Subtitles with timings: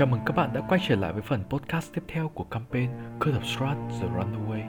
[0.00, 2.90] Chào mừng các bạn đã quay trở lại với phần podcast tiếp theo của campaign
[3.20, 4.62] Curse of Strat The Runaway.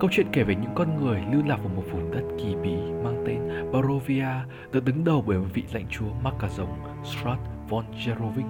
[0.00, 2.74] Câu chuyện kể về những con người lưu lạc vào một vùng đất kỳ bí
[3.04, 4.26] mang tên Barovia
[4.72, 8.46] được đứng đầu bởi một vị lãnh chúa mắc cả rồng Strat von Jerovic.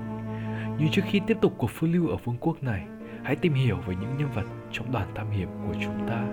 [0.79, 2.85] Như trước khi tiếp tục cuộc phiêu lưu ở vương quốc này,
[3.25, 6.27] hãy tìm hiểu về những nhân vật trong đoàn tham hiểm của chúng ta.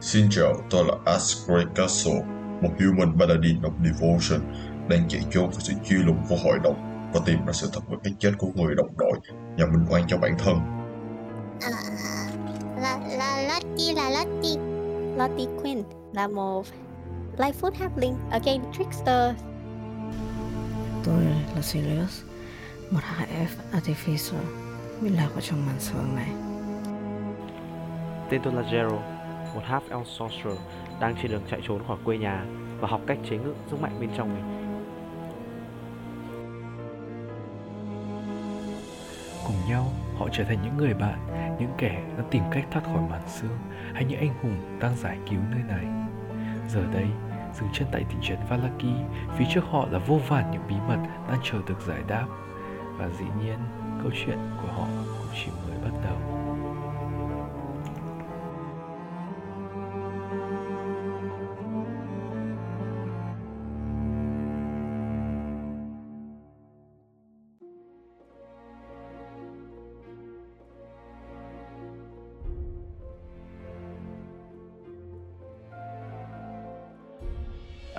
[0.00, 2.22] Xin chào, tôi là Asgray Castle,
[2.62, 4.40] một human paladin of devotion
[4.88, 7.80] đang chạy trốn với sự truy lùng của hội đồng và tìm ra sự thật
[7.88, 9.18] về cái chết của người đồng đội
[9.58, 10.58] và minh oan cho bản thân.
[11.60, 11.70] À,
[12.80, 14.62] là là Lottie là Lottie
[15.16, 15.82] Lottie Quinn
[16.12, 16.66] là một
[17.36, 19.34] Lightfoot Halfling ở game Trickster
[21.04, 22.22] Tôi là Sirius,
[22.90, 24.38] một HF Artificer
[25.00, 26.28] bị lạc vào trong màn sương này.
[28.30, 29.00] Tên tôi là Gerald,
[29.54, 30.58] một half elf sorcerer
[31.00, 32.44] đang trên đường chạy trốn khỏi quê nhà
[32.80, 34.57] và học cách chế ngự sức mạnh bên trong mình.
[39.48, 39.86] Cùng nhau,
[40.18, 41.18] họ trở thành những người bạn,
[41.58, 43.58] những kẻ đã tìm cách thoát khỏi màn sương
[43.94, 45.86] hay những anh hùng đang giải cứu nơi này.
[46.68, 47.06] Giờ đây,
[47.54, 48.94] dừng chân tại thị trấn Valaki,
[49.36, 52.26] phía trước họ là vô vàn những bí mật đang chờ được giải đáp.
[52.96, 53.58] Và dĩ nhiên,
[54.02, 56.27] câu chuyện của họ cũng chỉ mới bắt đầu.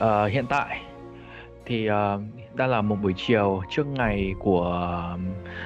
[0.04, 0.82] Uh, hiện tại
[1.66, 5.20] thì ờ, uh, đang là một buổi chiều trước ngày của uh,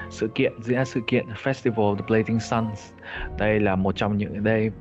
[0.10, 2.92] sự kiện diễn ra sự kiện Festival of the Blazing Suns.
[3.38, 4.72] Đây là một trong những đây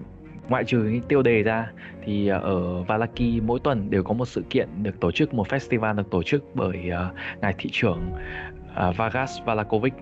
[0.49, 1.73] ngoại trừ những tiêu đề ra
[2.05, 5.49] thì ờ, ở Valaki mỗi tuần đều có một sự kiện được tổ chức một
[5.49, 8.01] festival được tổ chức bởi uh, ngài thị trưởng
[8.89, 9.95] uh, Vargas Valakovic.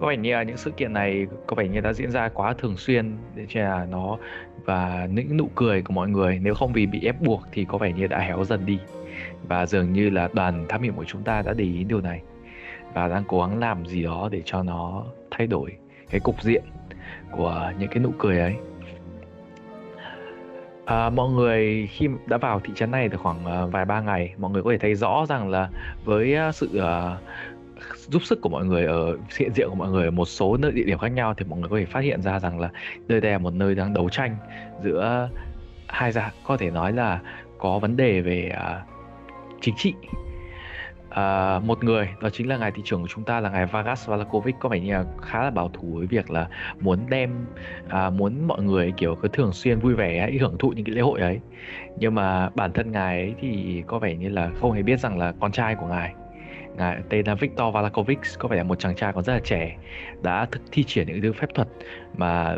[0.00, 2.54] Có vẻ như là những sự kiện này có vẻ như đã diễn ra quá
[2.58, 4.18] thường xuyên để cho là nó
[4.64, 7.78] và những nụ cười của mọi người nếu không vì bị ép buộc thì có
[7.78, 8.78] vẻ như đã héo dần đi.
[9.48, 12.20] Và dường như là đoàn thám hiểm của chúng ta đã để ý điều này.
[12.94, 15.76] Và đang cố gắng làm gì đó để cho nó thay đổi
[16.10, 16.62] cái cục diện
[17.30, 18.54] của những cái nụ cười ấy.
[20.84, 24.34] À, mọi người khi đã vào thị trấn này được khoảng uh, vài ba ngày
[24.38, 25.70] mọi người có thể thấy rõ rằng là
[26.04, 27.20] với uh, sự uh,
[28.08, 30.72] giúp sức của mọi người ở hiện diện của mọi người ở một số nơi
[30.72, 32.70] địa điểm khác nhau thì mọi người có thể phát hiện ra rằng là
[33.08, 34.36] nơi đây là một nơi đang đấu tranh
[34.82, 35.28] giữa
[35.88, 37.20] hai gia có thể nói là
[37.58, 38.96] có vấn đề về uh,
[39.60, 39.94] chính trị.
[41.10, 44.08] À, một người đó chính là ngài thị trưởng của chúng ta là ngài Vargas
[44.08, 46.48] Valakovic có vẻ như là khá là bảo thủ với việc là
[46.80, 47.46] muốn đem
[47.88, 50.94] à, muốn mọi người kiểu cứ thường xuyên vui vẻ ấy, hưởng thụ những cái
[50.94, 51.40] lễ hội ấy.
[51.98, 55.18] Nhưng mà bản thân ngài ấy thì có vẻ như là không hề biết rằng
[55.18, 56.14] là con trai của ngài
[56.78, 59.76] à, tên là Victor Valakovic có vẻ là một chàng trai còn rất là trẻ
[60.22, 61.68] đã thực thi triển những thứ phép thuật
[62.16, 62.56] mà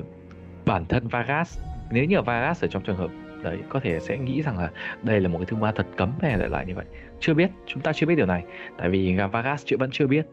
[0.67, 3.11] bản thân Vargas nếu như Vargas ở trong trường hợp
[3.43, 4.71] đấy có thể sẽ nghĩ rằng là
[5.03, 6.85] đây là một cái thứ ma thật cấm hay là lại như vậy.
[7.21, 8.45] Chưa biết chúng ta chưa biết điều này
[8.79, 10.27] tại vì Vargas chưa vẫn chưa biết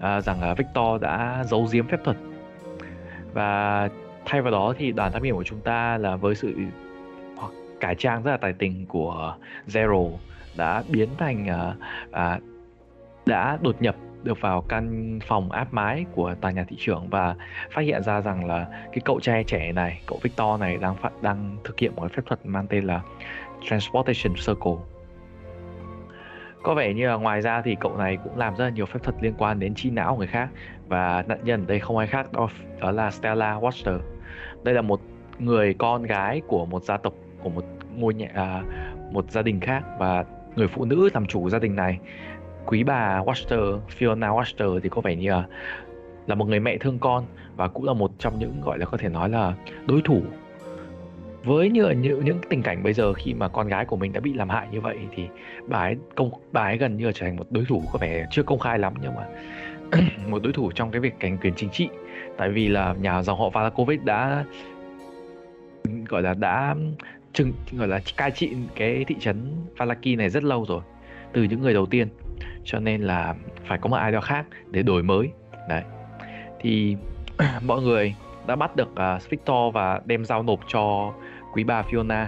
[0.00, 2.16] à, rằng là Victor đã giấu giếm phép thuật.
[3.32, 3.88] Và
[4.24, 6.54] thay vào đó thì đoàn thám hiểm của chúng ta là với sự
[7.80, 9.36] cải trang rất là tài tình của
[9.66, 10.10] Zero
[10.56, 11.76] đã biến thành uh,
[12.10, 12.57] uh,
[13.28, 17.34] đã đột nhập được vào căn phòng áp mái của tòa nhà thị trưởng và
[17.70, 21.22] phát hiện ra rằng là cái cậu trai trẻ này, cậu Victor này đang phát
[21.22, 23.00] đang thực hiện một cái phép thuật mang tên là
[23.68, 24.76] Transportation Circle.
[26.62, 29.00] Có vẻ như là ngoài ra thì cậu này cũng làm rất là nhiều phép
[29.02, 30.48] thuật liên quan đến chi não người khác
[30.88, 32.48] và nạn nhân ở đây không ai khác đó,
[32.80, 33.98] đó là Stella Watcher.
[34.62, 35.00] Đây là một
[35.38, 37.12] người con gái của một gia tộc
[37.42, 37.64] của một
[37.96, 38.62] ngôi nhà à,
[39.12, 40.24] một gia đình khác và
[40.56, 41.98] người phụ nữ làm chủ gia đình này
[42.68, 45.44] quý bà Waster, Fiona Waster thì có vẻ như là
[46.26, 47.24] là một người mẹ thương con
[47.56, 49.54] và cũng là một trong những, gọi là có thể nói là
[49.86, 50.22] đối thủ.
[51.44, 54.20] Với như những những tình cảnh bây giờ khi mà con gái của mình đã
[54.20, 55.26] bị làm hại như vậy thì
[55.66, 58.26] bà ấy công, bà ấy gần như là trở thành một đối thủ có vẻ
[58.30, 59.26] chưa công khai lắm nhưng mà
[60.28, 61.88] một đối thủ trong cái việc cảnh quyền chính trị.
[62.36, 64.44] Tại vì là nhà dòng họ Valakovic đã,
[66.08, 66.74] gọi là đã
[67.32, 70.80] chừng gọi là cai trị cái thị trấn Valaki này rất lâu rồi
[71.32, 72.08] từ những người đầu tiên.
[72.64, 73.34] Cho nên là
[73.66, 75.30] phải có một ai đó khác để đổi mới.
[75.68, 75.82] Đấy.
[76.60, 76.96] Thì
[77.62, 78.14] mọi người
[78.46, 81.12] đã bắt được à, uh, Victor và đem giao nộp cho
[81.52, 82.26] quý bà Fiona.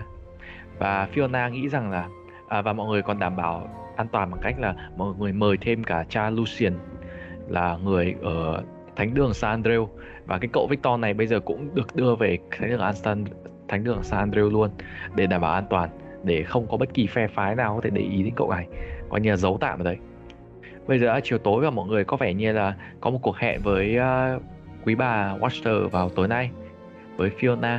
[0.79, 2.08] Và Fiona nghĩ rằng là
[2.49, 5.56] à, và mọi người còn đảm bảo an toàn bằng cách là mọi người mời
[5.61, 6.79] thêm cả cha Lucian
[7.49, 8.62] là người ở
[8.97, 9.88] thánh đường San Andreu.
[10.26, 13.25] Và cái cậu Victor này bây giờ cũng được đưa về thánh đường San
[13.69, 14.70] thánh đường San Andreu luôn
[15.14, 15.91] để đảm bảo an toàn
[16.25, 18.67] để không có bất kỳ phe phái nào có thể để ý đến cậu này
[19.08, 19.96] coi như là giấu tạm ở đấy
[20.87, 23.61] bây giờ chiều tối và mọi người có vẻ như là có một cuộc hẹn
[23.62, 24.43] với uh,
[24.84, 26.50] quý bà Watcher vào tối nay
[27.17, 27.78] với Fiona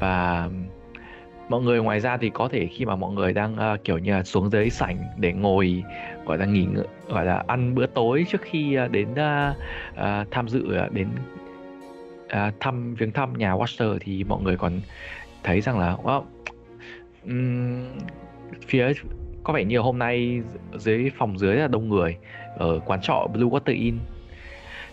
[0.00, 0.48] và
[1.48, 4.12] mọi người ngoài ra thì có thể khi mà mọi người đang uh, kiểu như
[4.12, 5.82] là xuống dưới sảnh để ngồi
[6.26, 9.56] gọi là nghỉ ngơi gọi là ăn bữa tối trước khi uh, đến uh,
[9.92, 11.08] uh, tham dự uh, đến
[12.24, 14.72] uh, thăm viếng thăm nhà Watcher thì mọi người còn
[15.42, 16.22] thấy rằng là wow
[17.24, 17.84] um,
[18.66, 18.92] phía
[19.44, 20.40] có vẻ như hôm nay
[20.74, 22.16] dưới phòng dưới là đông người
[22.56, 23.98] ở quán trọ Blue Water Inn.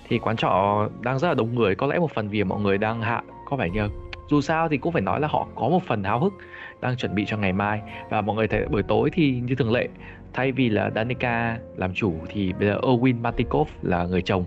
[0.10, 2.78] Thì quán trọ đang rất là đông người có lẽ một phần vì mọi người
[2.78, 3.90] đang hạ có vẻ như
[4.30, 6.34] dù sao thì cũng phải nói là họ có một phần háo hức
[6.82, 7.82] đang chuẩn bị cho ngày mai.
[8.10, 9.88] Và mọi người thấy buổi tối thì như thường lệ
[10.34, 14.46] thay vì là Danica làm chủ thì bây giờ Owen Matikov là người chồng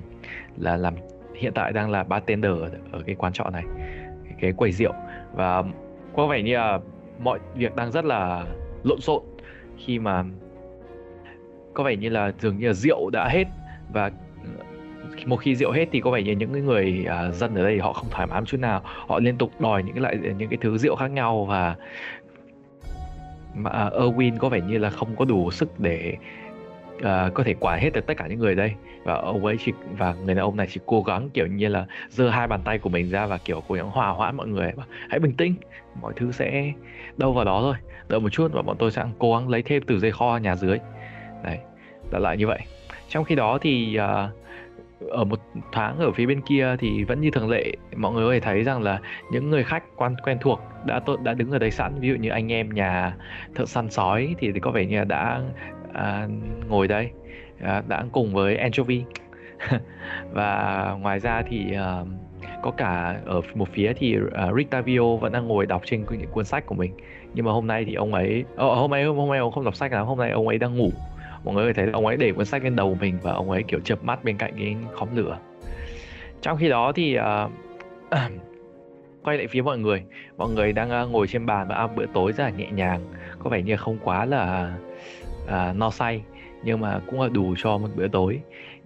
[0.57, 0.95] là làm
[1.35, 2.53] hiện tại đang là bartender
[2.93, 3.65] ở cái quán trọ này
[4.25, 4.93] cái, cái quầy rượu.
[5.35, 5.63] Và
[6.17, 6.79] có vẻ như là
[7.21, 8.47] mọi việc đang rất là
[8.85, 9.23] lộn xộn
[9.79, 10.25] khi mà
[11.75, 13.45] có vẻ như là dường như là rượu đã hết
[13.93, 14.11] và
[14.45, 14.65] ờ,
[15.27, 17.93] một khi rượu hết thì có vẻ như những người uh, dân ở đây họ
[17.93, 18.83] không thoải mái một chút nào.
[18.85, 21.77] Họ liên tục đòi những cái loại những cái thứ rượu khác nhau và
[23.55, 26.17] mà uh, Erwin có vẻ như là không có đủ sức để
[27.03, 28.73] uh, có thể quản hết được tất cả những người đây.
[29.05, 31.87] Và ông ấy chỉ và người đàn ông này chỉ cố gắng kiểu như là
[32.09, 34.73] giơ hai bàn tay của mình ra và kiểu cố gắng hòa hoãn mọi người
[35.09, 35.55] hãy bình tĩnh
[36.01, 36.73] mọi thứ sẽ
[37.17, 37.75] đâu vào đó thôi
[38.09, 40.57] đợi một chút và bọn tôi sẽ cố gắng lấy thêm từ dây kho nhà
[40.57, 40.79] dưới.
[41.45, 41.59] Đấy
[42.11, 42.59] là lại như vậy.
[43.09, 45.41] Trong khi đó thì uh, ở một
[45.73, 48.63] tháng ở phía bên kia thì vẫn như thường lệ mọi người có thể thấy
[48.63, 49.01] rằng là
[49.33, 52.01] những người khách quan quen thuộc đã đã đứng ở đây sẵn.
[52.01, 53.17] Ví dụ như anh em nhà
[53.55, 55.41] thợ săn sói thì, thì có vẻ như là đã
[55.95, 56.29] à,
[56.69, 57.11] ngồi đây
[57.61, 59.05] à, đã cùng với anchovy
[60.33, 62.05] và ngoài ra thì à,
[62.63, 66.31] có cả ở một phía thì uh, Rick Tavio vẫn đang ngồi đọc trên những
[66.31, 66.93] cuốn sách của mình.
[67.35, 69.77] Nhưng mà hôm nay thì ông ấy oh, hôm nay hôm nay ông không đọc
[69.77, 70.91] sách lắm hôm nay ông ấy đang ngủ.
[71.45, 73.81] Mọi người thấy ông ấy để cuốn sách lên đầu mình và ông ấy kiểu
[73.85, 75.39] chập mắt bên cạnh cái khóm lửa.
[76.41, 77.51] Trong khi đó thì uh,
[79.25, 80.05] quay lại phía mọi người.
[80.37, 83.01] Mọi người đang uh, ngồi trên bàn và ăn bữa tối rất là nhẹ nhàng.
[83.39, 84.75] Có vẻ như không quá là
[85.51, 86.23] uh, no say
[86.63, 88.41] nhưng mà cũng là đủ cho một bữa tối.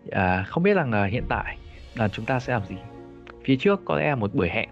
[0.07, 1.59] Uh, không biết rằng uh, hiện tại
[1.95, 2.77] là chúng ta sẽ làm gì.
[3.45, 4.69] Phía trước có lẽ là một buổi hẹn.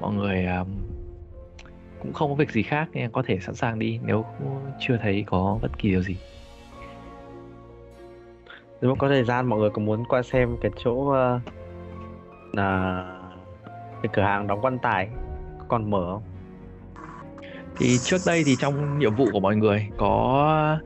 [0.00, 0.66] Mọi người uh,
[2.02, 4.24] cũng không có việc gì khác nên có thể sẵn sàng đi nếu
[4.80, 6.16] chưa thấy có bất kỳ điều gì.
[8.80, 11.42] Nếu mà có thời gian mọi người có muốn qua xem cái chỗ uh,
[12.52, 13.04] là
[14.02, 15.08] cái cửa hàng đóng quan tài
[15.68, 16.22] còn mở không?
[17.76, 20.78] Thì trước đây thì trong nhiệm vụ của mọi người có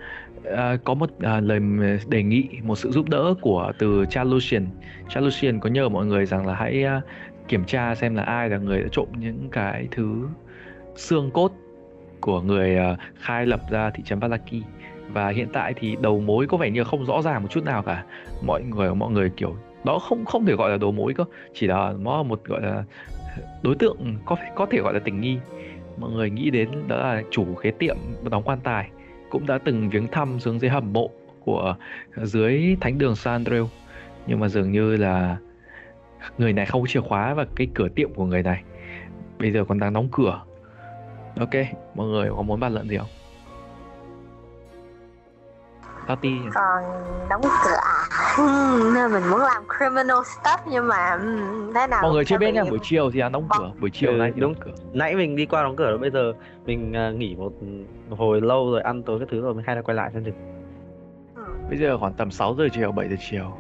[0.49, 1.61] uh, có một uh, lời
[2.09, 4.67] đề nghị một sự giúp đỡ của từ Chalucian
[5.09, 7.05] Chalucian có nhờ mọi người rằng là hãy uh,
[7.49, 10.29] kiểm tra xem là ai là người đã trộm những cái thứ
[10.97, 11.53] xương cốt
[12.21, 14.63] của người uh, khai lập ra thị trấn Valaki
[15.13, 17.83] và hiện tại thì đầu mối có vẻ như không rõ ràng một chút nào
[17.83, 18.05] cả.
[18.43, 21.25] Mọi người mọi người kiểu đó không không thể gọi là đầu mối cơ.
[21.55, 22.85] Chỉ là nó là một gọi là
[23.63, 25.39] đối tượng có có thể gọi là tình nghi.
[25.97, 27.97] Mọi người nghĩ đến đó là chủ cái tiệm
[28.31, 28.91] đóng quan tài
[29.35, 31.11] cũng đã từng viếng thăm xuống dưới hầm mộ
[31.45, 31.77] của
[32.17, 33.67] ờ, dưới thánh đường San Andreu.
[34.27, 35.37] Nhưng mà dường như là
[36.39, 38.63] người này không có chìa khóa và cái cửa tiệm của người này.
[39.39, 40.43] Bây giờ còn đang đóng cửa.
[41.37, 41.51] Ok,
[41.95, 43.07] mọi người có muốn bàn luận gì không?
[46.07, 46.85] Tati còn
[47.31, 47.99] đóng cửa à?
[48.95, 51.19] Nên mình muốn làm criminal stuff nhưng mà
[51.75, 54.11] thế nào mọi người chưa biết nha buổi chiều thì đang đóng cửa buổi chiều
[54.11, 54.55] ừ, nay đúng.
[54.55, 54.71] cửa.
[54.93, 56.33] Nãy mình đi qua đóng cửa rồi bây giờ
[56.67, 57.53] mình uh, nghỉ một
[58.11, 60.31] hồi lâu rồi ăn tối cái thứ rồi mình hay là quay lại xem thử.
[61.69, 63.53] Bây giờ khoảng tầm 6 giờ chiều 7 giờ chiều.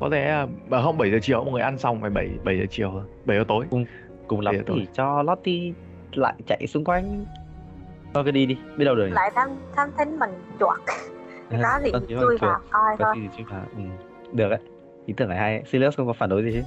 [0.00, 2.64] Có lẽ mà không 7 giờ chiều mọi người ăn xong phải 7 7 giờ
[2.70, 3.66] chiều 7 giờ tối.
[3.70, 3.84] Cùng
[4.26, 5.72] cùng lắm thì cho Lottie
[6.12, 7.24] lại chạy xung quanh.
[8.14, 10.30] Thôi cứ đi đi biết đâu được lại thám thám thính mình
[10.60, 10.78] chuột
[11.50, 13.82] có gì chui vào coi thôi gì chui vào ừ.
[14.32, 14.58] được đấy
[15.06, 15.62] ý tưởng này hay ấy.
[15.66, 16.62] Sirius không có phản đối gì chứ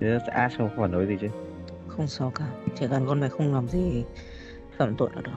[0.00, 1.28] Sirius Ash không có phản đối gì chứ
[1.88, 4.04] không sao cả chỉ cần con này không làm gì
[4.76, 5.30] phạm tội là được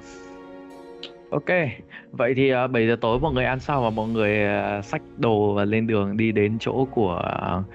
[1.30, 1.46] Ok,
[2.12, 4.40] vậy thì uh, 7 giờ tối mọi người ăn xong và mọi người
[4.80, 7.22] uh, xách đồ và lên đường đi đến chỗ của
[7.58, 7.66] uh,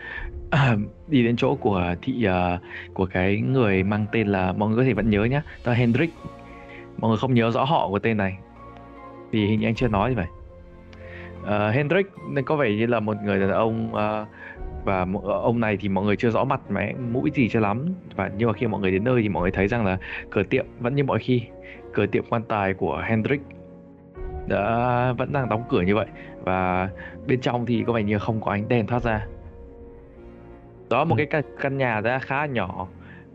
[1.08, 2.60] đi đến chỗ của thị uh,
[2.94, 5.78] của cái người mang tên là mọi người có thể vẫn nhớ nhá, đó là
[5.78, 6.10] Hendrik.
[6.98, 8.38] Mọi người không nhớ rõ họ của tên này.
[9.30, 10.26] Vì hình như anh chưa nói gì vậy.
[11.44, 14.28] Uh, Hendrik nên có vẻ như là một người đàn ông uh,
[14.84, 17.94] và ông này thì mọi người chưa rõ mặt mẽ mũi gì cho lắm.
[18.16, 19.98] Và nhưng mà khi mọi người đến nơi thì mọi người thấy rằng là
[20.30, 21.42] cửa tiệm vẫn như mọi khi
[21.92, 23.40] cửa tiệm quan tài của Hendrik
[24.46, 26.06] đã vẫn đang đóng cửa như vậy.
[26.42, 26.88] Và
[27.26, 29.26] bên trong thì có vẻ như không có ánh đèn thoát ra.
[30.90, 31.24] Đó một ừ.
[31.30, 32.88] cái căn, nhà đã khá nhỏ.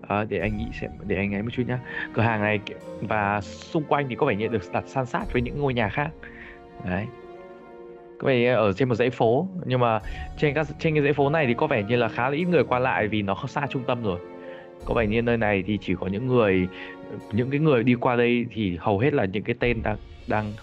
[0.08, 1.80] À, để anh nghĩ xem để anh ấy một chút nhá.
[2.14, 2.60] Cửa hàng này
[3.02, 5.90] và xung quanh thì có vẻ như được đặt san sát với những ngôi nhà
[5.90, 6.10] khác.
[6.86, 7.06] Đấy
[8.20, 9.48] có ở trên một dãy phố.
[9.66, 10.00] Nhưng mà
[10.38, 12.46] trên các, trên cái dãy phố này thì có vẻ như là khá là ít
[12.46, 14.20] người qua lại vì nó xa trung tâm rồi.
[14.86, 16.68] Có vẻ như nơi này thì chỉ có những người,
[17.32, 19.98] những cái người đi qua đây thì hầu hết là những cái tên đang
[20.28, 20.54] đang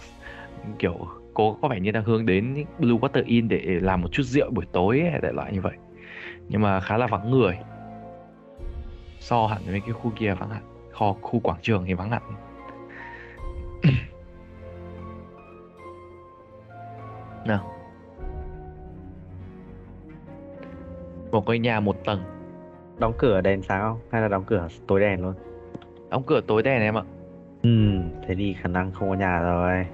[0.79, 4.23] kiểu có có vẻ như đang hướng đến Blue Water Inn để làm một chút
[4.23, 5.75] rượu buổi tối hay đại loại như vậy.
[6.49, 7.59] Nhưng mà khá là vắng người.
[9.21, 12.23] So hẳn với cái khu kia vắng hẳn, kho, khu quảng trường thì vắng hẳn.
[17.47, 17.73] Nào.
[21.31, 22.21] Một cái nhà một tầng.
[22.99, 23.99] Đóng cửa đèn sáng không?
[24.11, 25.35] Hay là đóng cửa tối đèn luôn?
[26.11, 27.03] Đóng cửa tối đèn em ạ.
[27.63, 29.87] Ừ thế thì khả năng không có nhà rồi.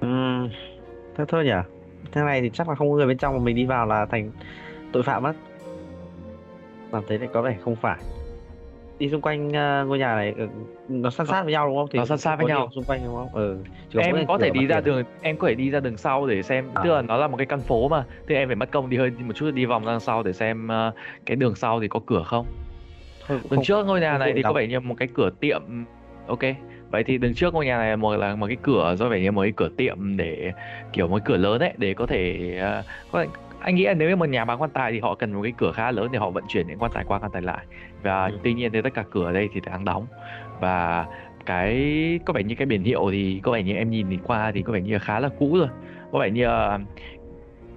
[0.00, 0.48] Ừm,
[1.16, 1.52] thế thôi nhỉ.
[2.12, 4.06] Thế này thì chắc là không có người bên trong mà mình đi vào là
[4.06, 4.30] thành
[4.92, 5.32] tội phạm mất.
[6.92, 7.98] Làm thế thì có vẻ không phải
[8.98, 10.48] đi xung quanh ờ, ngôi nhà này ừ,
[10.88, 11.88] nó sát sát với nhau đúng không?
[11.92, 12.68] Thì Nó sát sát với nhau.
[12.74, 13.28] xung quanh đúng không?
[13.32, 13.56] Ừ.
[13.92, 16.42] Chỉ em có thể đi ra đường em có thể đi ra đường sau để
[16.42, 16.82] xem À.
[16.84, 18.96] tức là nó là một cái căn phố mà thì em phải mất công đi
[18.96, 20.92] hơi một chút đi vòng ra sau để xem ờ,
[21.26, 22.46] cái đường sau thì có cửa không?
[23.26, 25.62] Thôi đường không- trước ngôi nhà này thì có vẻ như một cái cửa tiệm
[26.26, 26.38] ok.
[26.90, 29.30] Vậy thì đường trước ngôi nhà này một là một cái cửa do vẻ như
[29.32, 30.52] một cái cửa tiệm để
[30.92, 33.28] kiểu một cái cửa lớn ấy để có thể ờ, có thể
[33.60, 35.52] anh nghĩ là nếu như một nhà bán quan tài thì họ cần một cái
[35.58, 37.66] cửa khá lớn để họ vận chuyển những quan tài qua quan tài lại
[38.02, 38.38] và Ừ.
[38.42, 40.06] tuy nhiên thì tất cả cửa ở đây thì đang đóng.
[40.60, 41.06] Và
[41.46, 44.52] cái có vẻ như cái biển hiệu thì có vẻ như em nhìn thì qua
[44.52, 45.68] thì có vẻ như khá là cũ rồi.
[46.12, 46.46] Có vẻ như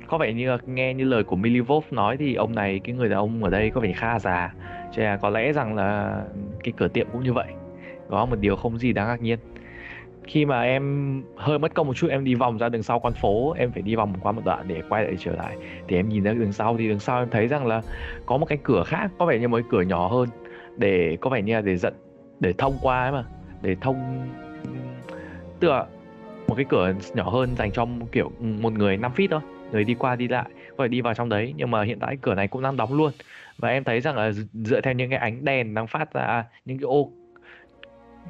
[0.07, 3.19] có vẻ như nghe như lời của Milivov nói thì ông này cái người đàn
[3.19, 4.53] ông ở đây có vẻ khá già.
[4.91, 6.21] Cho nên là có lẽ rằng là
[6.63, 7.47] cái cửa tiệm cũng như vậy.
[8.09, 9.39] Có một điều không gì đáng ngạc nhiên
[10.23, 13.13] khi mà em hơi mất công một chút, em đi vòng ra đường sau con
[13.13, 15.57] phố, em phải đi vòng qua một đoạn để quay lại trở lại.
[15.87, 17.81] Thì em nhìn ra đường sau thì đường sau em thấy rằng là
[18.25, 20.29] có một cái cửa khác, có vẻ như một cái cửa nhỏ hơn,
[20.77, 21.93] để có vẻ như là để dẫn,
[22.39, 23.23] để thông qua ấy mà,
[23.61, 24.27] để thông,
[25.59, 25.85] tức là
[26.47, 29.41] một cái cửa nhỏ hơn dành cho một kiểu ừ, một người 5 feet thôi,
[29.71, 31.53] người đi qua đi lại, có thể đi vào trong đấy.
[31.57, 33.11] Nhưng mà hiện tại cửa này cũng đang đóng luôn.
[33.57, 36.77] Và em thấy rằng là dựa theo những cái ánh đèn đang phát ra, những
[36.77, 37.11] cái ô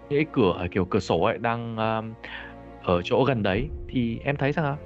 [0.10, 2.13] cái cửa kiểu cửa sổ ấy đang um,
[2.83, 4.77] ở chỗ gần đấy thì em thấy rằng là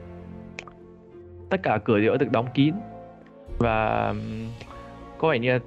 [1.49, 2.73] tất cả cửa đều đã được đóng kín
[3.57, 4.19] và um,
[5.17, 5.59] có vẻ như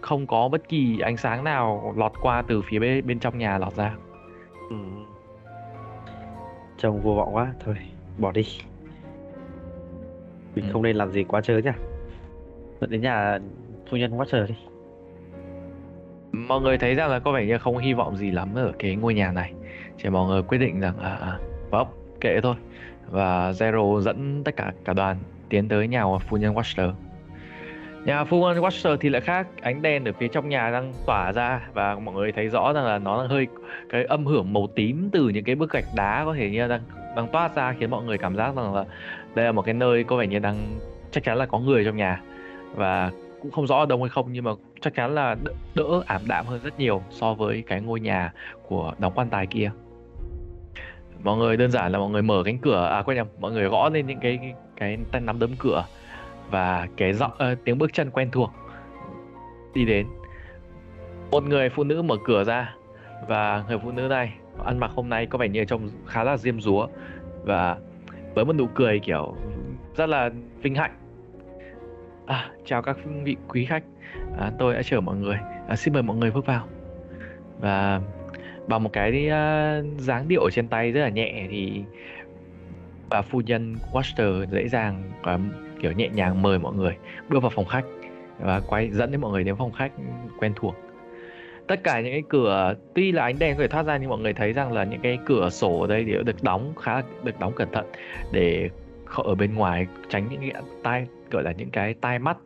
[0.00, 3.58] không có bất kỳ ánh sáng nào lọt qua từ phía bên, bên trong nhà
[3.58, 3.94] lọt ra
[4.70, 4.76] Ừ.
[6.78, 7.76] Trông vô vọng quá, thôi
[8.18, 8.42] bỏ đi.
[10.54, 10.70] Mình Ừ.
[10.72, 11.72] không nên làm gì quá chớ nhá.
[12.80, 13.38] Dẫn đến nhà
[13.90, 14.54] phu nhân Watcher đi
[16.32, 18.96] mọi người thấy rằng là có vẻ như không hy vọng gì lắm ở cái
[18.96, 19.52] ngôi nhà này.
[20.02, 21.38] Chỉ mọi người quyết định rằng à, à
[21.70, 21.86] vâng
[22.20, 22.54] kệ thôi.
[23.10, 25.16] Và Zero dẫn tất cả cả đoàn
[25.48, 26.92] tiến tới nhà của phu nhân Watcher.
[28.04, 29.46] Nhà phu nhân Watcher thì lại khác.
[29.60, 32.84] Ánh đèn ở phía trong nhà đang tỏa ra và mọi người thấy rõ rằng
[32.84, 33.46] là nó đang hơi
[33.88, 36.80] cái âm hưởng màu tím từ những cái bức gạch đá có thể như đang
[37.16, 38.84] đang toát ra khiến mọi người cảm giác rằng là
[39.34, 40.56] đây là một cái nơi có vẻ như đang
[41.10, 42.20] chắc chắn là có người trong nhà.
[42.74, 43.10] Và
[43.42, 44.50] cũng không rõ đông hay không nhưng mà
[44.82, 48.32] chắc chắn là đỡ, đỡ ảm đạm hơn rất nhiều so với cái ngôi nhà
[48.68, 49.70] của đóng quan tài kia.
[51.22, 53.68] Mọi người đơn giản là mọi người mở cánh cửa à quên nhầm mọi người
[53.68, 55.84] gõ lên những cái cái, cái tay nắm đấm cửa
[56.50, 58.50] và cái giọng uh, tiếng bước chân quen thuộc
[59.74, 60.06] đi đến.
[61.30, 62.74] Một người phụ nữ mở cửa ra
[63.28, 64.32] và người phụ nữ này
[64.64, 66.86] ăn mặc hôm nay có vẻ như trông khá là diêm dúa
[67.44, 67.76] và
[68.34, 69.36] với một nụ cười kiểu
[69.96, 70.30] rất là
[70.62, 70.92] vinh hạnh.
[72.26, 73.82] À, chào các vị quý khách,
[74.38, 75.36] à, tôi đã chở mọi người,
[75.68, 76.66] à, xin mời mọi người bước vào.
[77.60, 78.00] Và
[78.66, 81.82] bằng một cái uh, dáng điệu ở trên tay rất là nhẹ thì
[83.10, 85.38] bà phu nhân Waster dễ dàng và
[85.80, 86.96] kiểu nhẹ nhàng mời mọi người
[87.28, 87.84] bước vào phòng khách
[88.38, 89.92] và quay dẫn đến mọi người đến phòng khách
[90.40, 90.74] quen thuộc.
[91.66, 94.18] Tất cả những cái cửa tuy là ánh đèn có thể thoát ra nhưng mọi
[94.18, 97.02] người thấy rằng là những cái cửa sổ ở đây đều được đóng khá là
[97.22, 97.86] được đóng cẩn thận
[98.32, 98.70] để
[99.06, 102.36] ở bên ngoài tránh những cái tai gọi là những cái tai mắt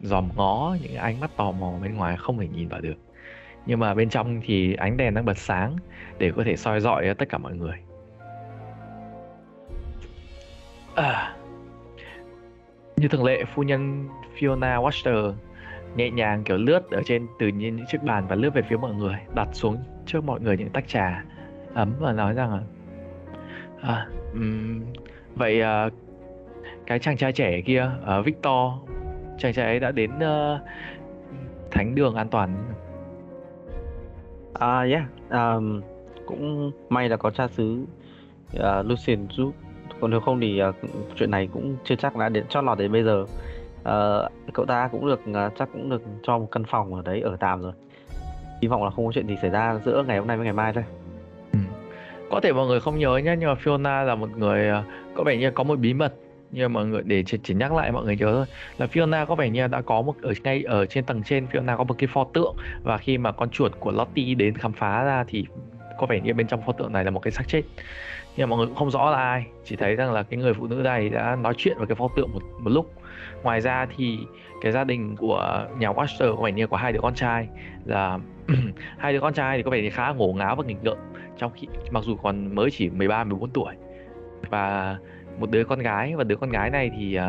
[0.00, 2.96] dòm ngó những cái ánh mắt tò mò bên ngoài không thể nhìn vào được.
[3.66, 5.76] Nhưng mà bên trong thì ánh đèn đang bật sáng
[6.18, 7.76] để có thể soi dọi tất cả mọi người.
[10.94, 11.36] À,
[12.96, 15.32] như thường lệ phu nhân Fiona Watcher
[15.96, 18.94] nhẹ nhàng kiểu lướt ở trên từ những chiếc bàn và lướt về phía mọi
[18.94, 19.76] người đặt xuống
[20.06, 21.24] trước mọi người những tách trà
[21.74, 22.60] ấm và nói rằng là
[23.82, 24.84] à, um,
[25.34, 25.92] vậy uh,
[26.86, 28.72] cái chàng trai trẻ kia uh, Victor
[29.38, 30.60] chàng trai ấy đã đến ờ,
[31.70, 32.56] thánh đường an toàn
[34.58, 35.80] À yeah, um,
[36.26, 37.84] cũng may là có cha xứ
[38.56, 39.52] uh, Lucian giúp.
[40.00, 40.74] Còn nếu không thì uh,
[41.16, 43.24] chuyện này cũng chưa chắc đã đến cho lọt đến bây giờ.
[43.84, 47.20] Ờ, cậu ta cũng được uh, chắc cũng được cho một căn phòng ở đấy
[47.20, 47.72] ở tạm rồi.
[48.62, 50.52] Hy vọng là không có chuyện gì xảy ra giữa ngày hôm nay với ngày
[50.52, 50.84] mai thôi.
[51.52, 51.58] Ừ.
[52.30, 54.82] có thể mọi người không nhớ nhé nhưng mà Fiona là một người ờ,
[55.14, 56.14] có vẻ như có một bí mật
[56.50, 58.46] nhưng mà mọi người để chỉ, chỉ nhắc lại mọi người nhớ thôi.
[58.78, 61.76] Là Fiona có vẻ như đã có một ở ngay ở trên tầng trên Fiona
[61.76, 62.56] có một cái pho tượng.
[62.82, 65.46] Và khi mà con chuột của Lottie đến khám phá ra thì
[65.98, 67.62] có vẻ như bên trong pho tượng này là một cái xác chết.
[68.36, 69.46] Nhưng mà mọi người cũng không rõ là ai.
[69.64, 72.08] Chỉ thấy rằng là cái người phụ nữ này đã nói chuyện với cái pho
[72.16, 72.92] tượng một, một lúc.
[73.42, 74.18] Ngoài ra thì
[74.62, 77.48] cái gia đình của nhà Watcher có vẻ như có hai đứa con trai.
[77.84, 78.18] Là
[78.98, 80.98] hai đứa con trai thì có vẻ như khá ngổ ngáo và nghịch ngợm.
[81.38, 83.74] Trong khi mặc dù còn mới chỉ 13 14 tuổi.
[84.50, 84.96] Và
[85.38, 87.22] một đứa con gái và đứa con gái này thì uh,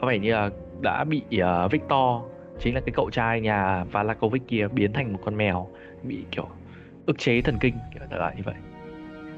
[0.00, 2.22] có vẻ như là đã bị uh, Victor
[2.58, 5.68] chính là cái cậu trai nhà Valakovic kia biến thành một con mèo
[6.02, 6.46] bị kiểu
[7.06, 8.54] ức chế thần kinh kiểu lại như vậy.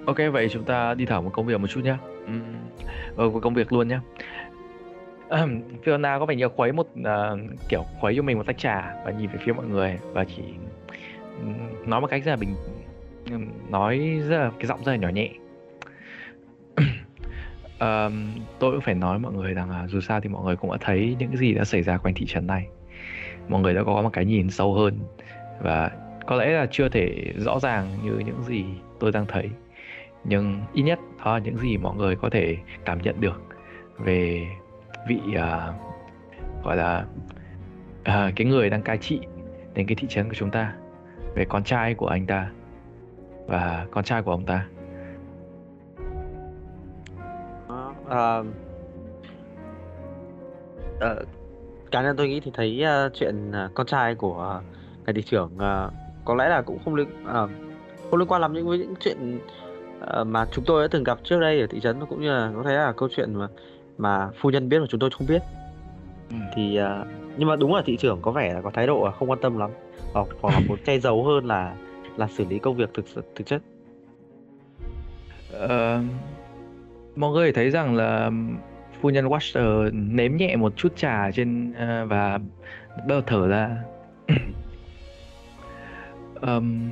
[0.07, 2.43] Ok vậy chúng ta đi thảo một công việc một chút nhé uhm,
[3.17, 3.99] ừ, công việc luôn nhé
[5.29, 8.95] um, Fiona có vẻ như khuấy một uh, kiểu khuấy cho mình một tách trà
[9.05, 10.43] và nhìn về phía mọi người và chỉ
[11.43, 11.55] um,
[11.91, 12.55] nói một cách rất là bình
[13.31, 15.29] um, nói rất là cái giọng rất là nhỏ nhẹ
[17.81, 20.71] um, tôi cũng phải nói mọi người rằng là dù sao thì mọi người cũng
[20.71, 22.69] đã thấy những gì đã xảy ra quanh thị trấn này.
[23.49, 24.99] Mọi người đã có một cái nhìn sâu hơn
[25.61, 25.91] và
[26.27, 28.65] có lẽ là chưa thể rõ ràng như những gì
[29.01, 29.51] tôi đang thấy.
[30.25, 33.43] Nhưng ít nhất đó là những gì mọi người có thể cảm nhận được
[33.99, 34.47] về
[35.09, 35.75] vị uh,
[36.65, 37.05] gọi là
[38.01, 39.21] uh, cái người đang cai trị
[39.75, 40.73] đến cái thị trấn của chúng ta
[41.35, 42.51] về con trai của anh ta
[43.47, 44.67] và con trai của ông ta.
[48.07, 48.47] Uh,
[50.97, 51.29] uh,
[51.91, 54.61] cá nhân tôi nghĩ thì thấy uh, chuyện uh, con trai của
[55.07, 55.93] ngài thị trưởng uh,
[56.25, 57.51] có lẽ là cũng không liên uh,
[58.11, 59.39] không liên quan lắm những với những chuyện
[60.21, 62.53] uh, mà chúng tôi đã từng gặp trước đây ở thị trấn cũng như là
[62.57, 63.49] có thể là câu chuyện mà
[63.99, 65.43] mà phu nhân biết mà chúng tôi không biết
[66.31, 66.37] ừ.
[66.55, 69.31] thì uh, nhưng mà đúng là thị trưởng có vẻ là có thái độ không
[69.31, 69.71] quan tâm lắm
[70.13, 71.75] hoặc hoặc là muốn che giấu hơn là
[72.17, 73.63] là xử lý công việc thực thực chất
[75.65, 75.71] uh,
[77.17, 78.31] mọi người thấy rằng là
[79.01, 82.39] phu nhân Watcher nếm nhẹ một chút trà trên uh, và
[82.97, 83.77] bắt đầu thở ra.
[86.41, 86.91] Um,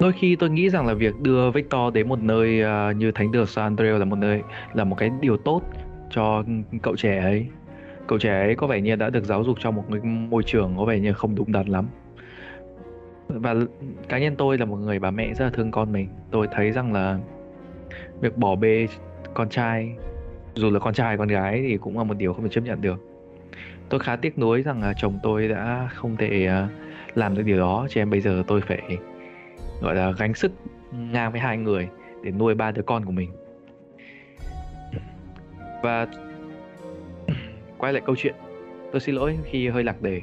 [0.00, 3.32] đôi khi tôi nghĩ rằng là việc đưa Victor đến một nơi uh, như thánh
[3.32, 4.42] đường San Andreas là một nơi
[4.74, 5.62] là một cái điều tốt
[6.10, 6.44] cho
[6.82, 7.46] cậu trẻ ấy.
[8.06, 10.74] Cậu trẻ ấy có vẻ như đã được giáo dục trong một cái môi trường
[10.78, 11.86] có vẻ như không đúng đắn lắm.
[13.28, 13.54] Và
[14.08, 16.08] cá nhân tôi là một người bà mẹ rất là thương con mình.
[16.30, 17.18] Tôi thấy rằng là
[18.20, 18.86] việc bỏ bê
[19.34, 19.96] con trai
[20.54, 22.80] dù là con trai con gái thì cũng là một điều không thể chấp nhận
[22.80, 23.00] được.
[23.88, 26.68] Tôi khá tiếc nuối rằng là chồng tôi đã không thể à,
[27.14, 28.98] làm được điều đó cho em bây giờ tôi phải
[29.82, 30.52] gọi là gánh sức
[30.92, 31.88] ngang với hai người
[32.22, 33.30] để nuôi ba đứa con của mình.
[35.82, 36.06] Và
[37.78, 38.34] quay lại câu chuyện
[38.92, 40.22] tôi xin lỗi khi hơi lạc đề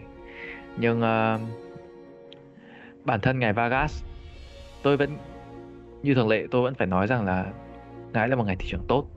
[0.78, 1.42] nhưng uh,
[3.06, 4.04] bản thân ngài Vargas
[4.84, 5.10] tôi vẫn
[6.04, 7.46] như thường lệ tôi vẫn phải nói rằng là
[8.14, 9.08] ngày là một ngày thị trường tốt.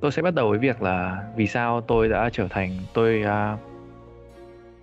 [0.00, 3.58] Tôi sẽ bắt đầu với việc là vì sao tôi đã trở thành tôi uh,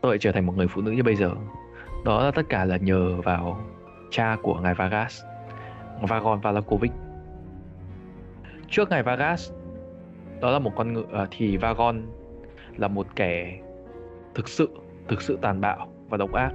[0.02, 1.32] tôi lại trở thành một người phụ nữ như bây giờ.
[2.06, 3.60] Đó là tất cả là nhờ vào
[4.12, 5.24] cha của ngài Vargas
[6.02, 6.92] Vagon Valakovic.
[8.70, 9.52] Trước ngài Vargas
[10.42, 12.02] đó là một con ngựa uh, thì Vagon
[12.78, 13.60] là một kẻ
[14.36, 14.70] thực sự
[15.08, 16.52] thực sự tàn bạo và độc ác.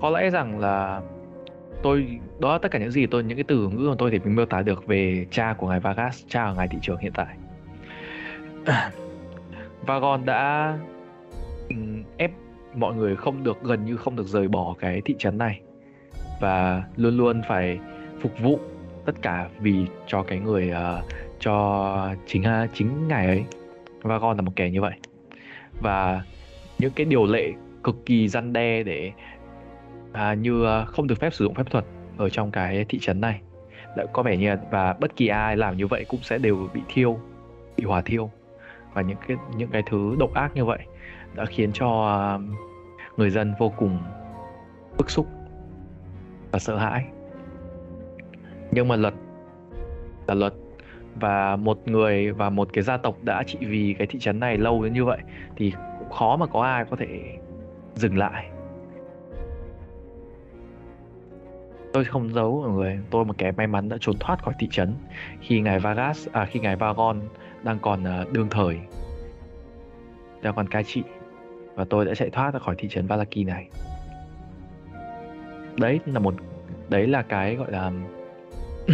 [0.00, 1.02] Có lẽ rằng là
[1.82, 4.18] tôi đó là tất cả những gì tôi những cái từ ngữ mà tôi thể
[4.24, 7.36] miêu tả được về cha của ngài Vargas cha của ngài thị trường hiện tại.
[9.86, 10.78] Vagon đã
[12.16, 12.30] ép
[12.74, 15.60] mọi người không được gần như không được rời bỏ cái thị trấn này
[16.40, 17.78] và luôn luôn phải
[18.20, 18.60] phục vụ
[19.04, 21.04] tất cả vì cho cái người uh,
[21.40, 23.44] cho chính uh, chính ngài ấy.
[24.02, 24.92] Vagon là một kẻ như vậy.
[25.82, 26.22] Và
[26.78, 27.52] những cái điều lệ
[27.84, 29.12] cực kỳ răn đe để
[30.12, 31.84] à, như ờ, không được phép sử dụng phép thuật
[32.16, 33.40] ở trong cái thị trấn này.
[33.96, 36.80] Đã có vẻ như và bất kỳ ai làm như vậy cũng sẽ đều bị
[36.88, 37.18] thiêu
[37.76, 38.30] bị hỏa thiêu.
[38.92, 40.78] Và những cái những cái thứ độc ác như vậy
[41.34, 42.40] đã khiến cho ờ,
[43.16, 43.98] người dân vô cùng
[44.98, 45.26] bức xúc
[46.52, 47.04] và sợ hãi.
[48.70, 49.14] Nhưng mà luật
[50.26, 50.54] là luật.
[51.14, 54.56] Và một người và một cái gia tộc đã trị vì cái thị trấn này
[54.56, 55.18] lâu đến như vậy
[55.56, 57.38] thì cũng khó mà có ai có thể
[57.94, 58.50] dừng lại.
[61.92, 62.98] Tôi không giấu mọi người.
[63.10, 64.94] Tôi một kẻ may mắn đã trốn thoát khỏi thị trấn
[65.40, 67.20] khi ngài Vargas à khi ngài Vagon
[67.62, 68.78] đang còn à, đương thời.
[70.42, 71.02] Đang còn cai trị
[71.74, 73.68] và tôi đã chạy thoát ra khỏi thị trấn Valaki này.
[75.76, 76.34] Đấy là một,
[76.88, 77.92] đấy là cái gọi là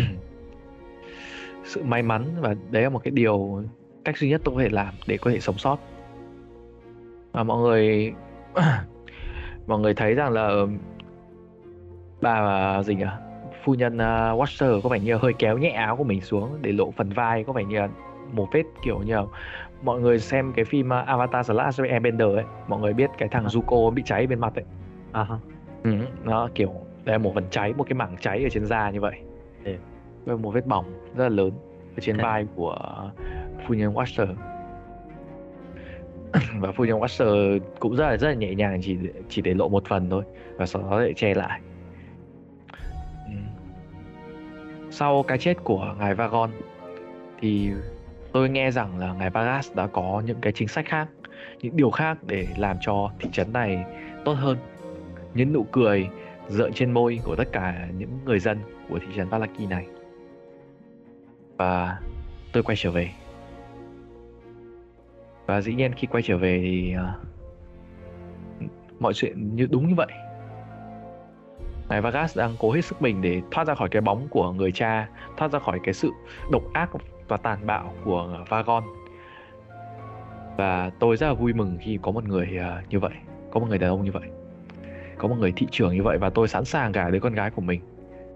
[1.64, 3.62] sự may mắn và đấy là một cái điều
[4.04, 5.78] cách duy nhất tôi có thể làm để có thể sống sót.
[7.32, 8.12] Và mọi người
[9.66, 10.66] mọi người thấy rằng là
[12.34, 13.04] bà gì nhỉ
[13.64, 14.00] phu nhân uh,
[14.40, 17.44] Watcher có vẻ như hơi kéo nhẹ áo của mình xuống để lộ phần vai
[17.44, 17.80] có vẻ như
[18.32, 19.16] một vết kiểu như
[19.82, 23.28] mọi người xem cái phim uh, Avatar The Last Airbender ấy mọi người biết cái
[23.28, 23.48] thằng À.
[23.48, 24.64] Zuko bị cháy bên mặt ấy
[25.12, 25.36] à ha.
[25.84, 25.90] ừ,
[26.24, 26.72] nó kiểu
[27.04, 29.14] đây một phần cháy một cái mảng cháy ở trên da như vậy
[29.64, 29.72] Ừ.
[30.24, 30.84] với một vết bỏng
[31.16, 31.50] rất là lớn
[31.96, 32.76] ở trên vai của
[33.66, 34.26] phu nhân Watcher
[36.60, 38.96] và phu nhân Watcher cũng rất là rất là nhẹ nhàng chỉ
[39.28, 40.22] chỉ để lộ một phần thôi
[40.56, 41.60] và sau đó lại che lại
[44.98, 46.50] sau cái chết của ngài Vagon
[47.40, 47.70] thì
[48.32, 51.08] tôi nghe rằng là ngài Vargas đã có những cái chính sách khác
[51.62, 53.84] những điều khác để làm cho thị trấn này
[54.24, 54.58] tốt hơn.
[55.34, 56.08] Những nụ cười
[56.48, 59.86] rợn trên môi của tất cả những người dân của thị trấn Valaki này.
[61.56, 62.00] Và
[62.52, 63.10] tôi quay trở về.
[65.46, 67.26] Và dĩ nhiên khi quay trở về thì uh,
[69.00, 70.12] mọi chuyện như đúng như vậy
[71.88, 74.72] ngài Vargas đang cố hết sức mình để thoát ra khỏi cái bóng của người
[74.72, 76.10] cha, thoát ra khỏi cái sự
[76.50, 76.90] độc ác
[77.28, 78.84] và tàn bạo của Vagon.
[80.56, 83.12] Và tôi rất là vui mừng khi có một người à, như vậy,
[83.50, 84.28] có một người đàn ông như vậy,
[85.18, 87.50] có một người thị trưởng như vậy và tôi sẵn sàng gả đứa con gái
[87.50, 87.80] của mình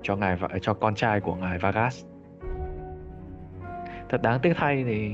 [0.03, 2.05] cho ngài và, cho con trai của ngài Vargas.
[4.09, 5.11] Thật đáng tiếc thay thì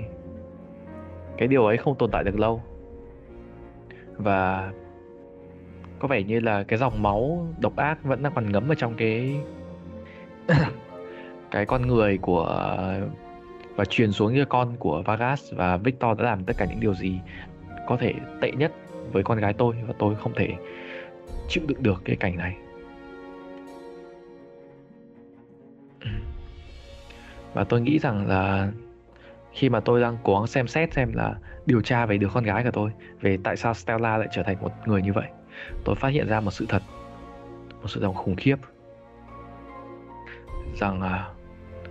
[1.38, 2.62] cái điều ấy không tồn tại được lâu.
[4.16, 4.72] Và
[5.98, 8.94] có vẻ như là cái dòng máu độc ác vẫn đang còn ngấm ở trong
[8.94, 9.36] cái
[11.50, 12.70] cái con người của,
[13.76, 16.94] và truyền xuống như con của Vargas, và Victor đã làm tất cả những điều
[16.94, 17.20] gì
[17.86, 18.72] có thể tệ nhất
[19.12, 20.48] với con gái tôi, và tôi không thể
[21.48, 22.56] chịu đựng được cái cảnh này.
[27.54, 28.72] Và tôi nghĩ rằng là
[29.52, 31.34] khi mà tôi đang cố gắng xem xét xem là
[31.66, 34.56] điều tra về đứa con gái của tôi, về tại sao Stella lại trở thành
[34.62, 35.26] một người như vậy
[35.84, 36.82] tôi phát hiện ra một sự thật
[37.82, 38.56] một sự thật khủng khiếp.
[40.74, 41.30] Rằng là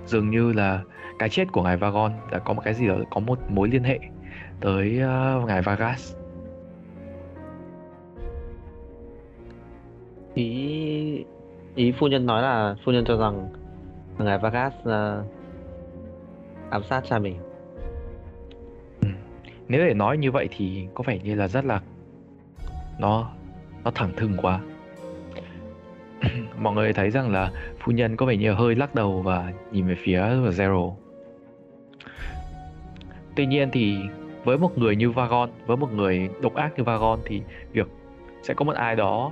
[0.06, 0.82] dường như là
[1.20, 3.84] cái chết của ngài Vagon đã có một cái gì đó có một mối liên
[3.84, 4.00] hệ
[4.62, 6.16] tới uh, ngài Vargas.
[10.34, 11.26] Ý
[11.76, 13.50] ý phu nhân nói là phu nhân cho rằng
[14.18, 15.24] ngài Vargas ờ,
[16.70, 17.38] ám sát cha mình.
[19.68, 21.82] Nếu để nói như vậy thì có vẻ như là rất là
[23.00, 23.32] nó
[23.86, 24.60] nó thẳng thừng quá.
[26.60, 29.88] Mọi người thấy rằng là phu nhân có vẻ như hơi lắc đầu và nhìn
[29.88, 30.94] về phía Zero.
[33.36, 33.98] Tuy nhiên thì
[34.44, 37.88] với một người như Vagon với một người độc ác như Vagon thì việc
[38.44, 39.32] sẽ có một ai đó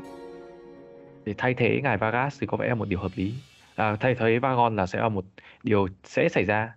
[1.25, 3.33] để thay thế ngài Vargas thì có vẻ là một điều hợp lý.
[3.75, 5.25] À, thay thế Vagon là sẽ là một
[5.63, 6.75] điều sẽ xảy ra.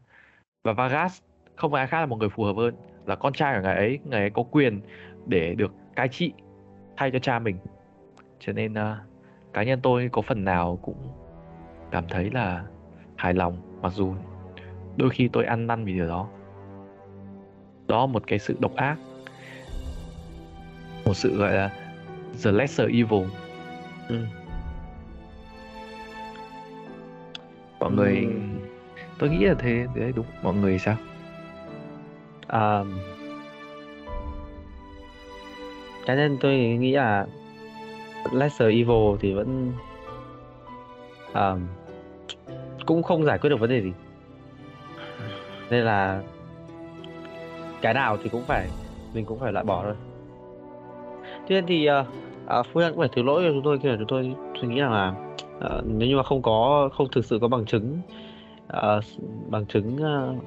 [0.64, 1.20] Và Vargas
[1.56, 2.74] không ai khác là một người phù hợp hơn
[3.06, 3.98] là con trai của ngài ấy.
[4.04, 4.80] Ngài ấy có quyền
[5.26, 6.32] để được cai trị
[6.96, 7.58] thay cho cha mình.
[8.40, 8.96] Cho nên uh,
[9.52, 11.12] cá nhân tôi có phần nào cũng
[11.90, 12.64] cảm thấy là
[13.16, 14.14] hài lòng mặc dù
[14.96, 16.28] đôi khi tôi ăn năn vì điều đó.
[17.88, 18.96] Đó một cái sự độc ác.
[21.04, 21.70] Một sự gọi là
[22.44, 23.28] the lesser evil.
[24.08, 24.24] Ừ.
[27.80, 28.30] mọi người Ừ.
[29.18, 30.26] tôi nghĩ là thế đấy đúng.
[30.42, 30.96] Mọi người sao?
[32.46, 32.84] À,
[36.06, 37.26] cá nhân tôi nghĩ là
[38.32, 39.72] lesser evil thì vẫn
[41.32, 41.56] à,
[42.86, 43.92] cũng không giải quyết được vấn đề gì.
[45.70, 46.22] Nên là
[47.80, 48.68] cái nào thì cũng phải
[49.14, 49.94] mình cũng phải loại bỏ thôi.
[51.48, 52.06] Tuy nhiên thì uh,
[52.60, 54.68] uh, phu nhân cũng phải thứ lỗi cho chúng tôi khi mà chúng tôi suy
[54.68, 55.14] nghĩ rằng là
[55.58, 57.98] uh, nếu như mà không có không thực sự có bằng chứng
[58.72, 59.04] uh,
[59.50, 60.42] bằng chứng uh,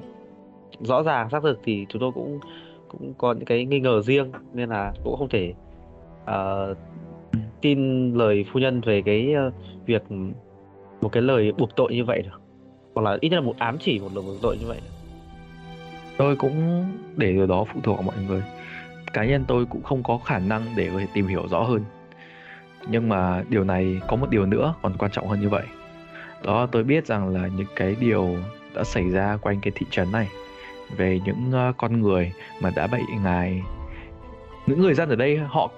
[0.86, 2.40] rõ ràng xác thực thì chúng tôi cũng
[2.90, 5.54] cũng có những cái nghi ngờ riêng nên là cũng không thể
[6.22, 6.76] uh,
[7.60, 9.54] tin lời phu nhân về cái uh,
[9.86, 10.02] việc
[11.00, 12.40] một cái lời buộc tội như vậy được.
[12.94, 14.94] Hoặc là ít nhất là một ám chỉ một lời buộc tội như vậy được.
[16.16, 16.84] tôi cũng
[17.16, 18.42] để điều đó phụ thuộc vào mọi người.
[19.12, 21.84] Cá nhân tôi cũng không có khả năng để có thể tìm hiểu rõ hơn.
[22.88, 25.64] Nhưng mà điều này có một điều nữa còn quan trọng hơn như vậy.
[26.44, 28.36] Đó tôi biết rằng là những cái điều
[28.74, 30.28] đã xảy ra quanh cái thị trấn này
[30.96, 33.62] về những ờ, con người mà đã bị ngài.
[34.66, 35.70] Những người dân ở đây họ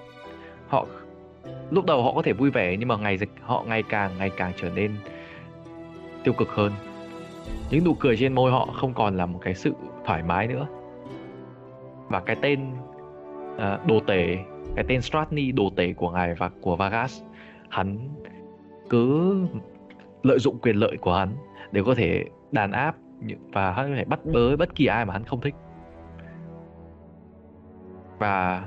[0.67, 0.85] họ
[1.71, 4.31] lúc đầu họ có thể vui vẻ nhưng mà ngày dịch họ ngày càng ngày
[4.37, 4.91] càng trở nên
[6.23, 6.71] tiêu cực hơn.
[7.69, 9.73] Những nụ cười trên môi họ không còn là một cái sự
[10.05, 10.67] thoải mái nữa.
[12.07, 12.71] Và cái tên
[13.55, 14.37] uh, đồ tể
[14.75, 17.21] cái tên Stratny đồ tể của ngài và của Vargas
[17.69, 18.09] hắn
[18.89, 19.35] cứ
[20.23, 21.35] lợi dụng quyền lợi của hắn
[21.71, 22.95] để có thể đàn áp
[23.51, 25.55] và hắn có thể bắt bớ bất kỳ ai mà hắn không thích.
[28.17, 28.65] Và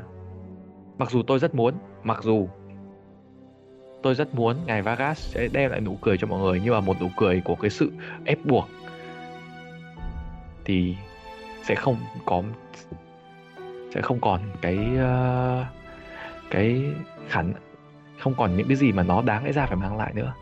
[0.98, 2.48] mặc dù tôi rất muốn mặc dù
[4.02, 6.80] tôi rất muốn ngài Vargas sẽ đem lại nụ cười cho mọi người nhưng mà
[6.80, 7.92] một nụ cười của cái sự
[8.24, 8.68] ép buộc
[10.64, 10.96] thì
[11.62, 12.42] sẽ không có
[13.94, 15.66] sẽ không còn cái uh,
[16.50, 16.82] cái
[17.28, 17.52] khẳng
[18.18, 20.34] không còn những cái gì mà nó đáng lẽ ra phải mang lại nữa.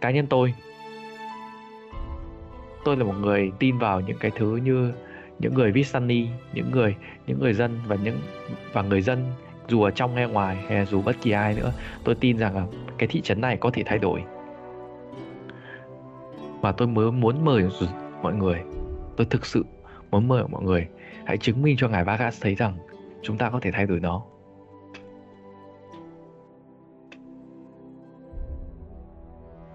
[0.00, 0.54] Cá nhân tôi
[2.84, 4.92] tôi là một người tin vào những cái thứ như
[5.38, 8.20] những người viết sunny, những người những người dân và những,
[8.72, 9.24] và người dân,
[9.68, 11.72] dù ở trong hay ngoài, hay là dù bất kỳ ai nữa.
[12.04, 12.66] Tôi tin rằng là
[12.98, 14.24] cái thị trấn này có thể thay đổi.
[16.60, 17.64] Và tôi mới muốn mời
[18.22, 18.62] mọi người,
[19.16, 19.64] tôi thực sự
[20.10, 20.88] muốn mời mọi người,
[21.24, 22.74] hãy chứng minh cho ngài Vargas thấy rằng
[23.22, 24.22] chúng ta có thể thay đổi nó.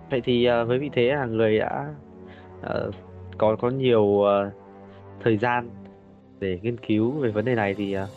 [0.09, 1.93] Vậy thì à, với vị thế là người đã
[2.69, 2.95] uh,
[3.37, 4.27] có có nhiều uh,
[5.23, 5.69] thời gian
[6.39, 8.09] để nghiên cứu về vấn đề này thì uh,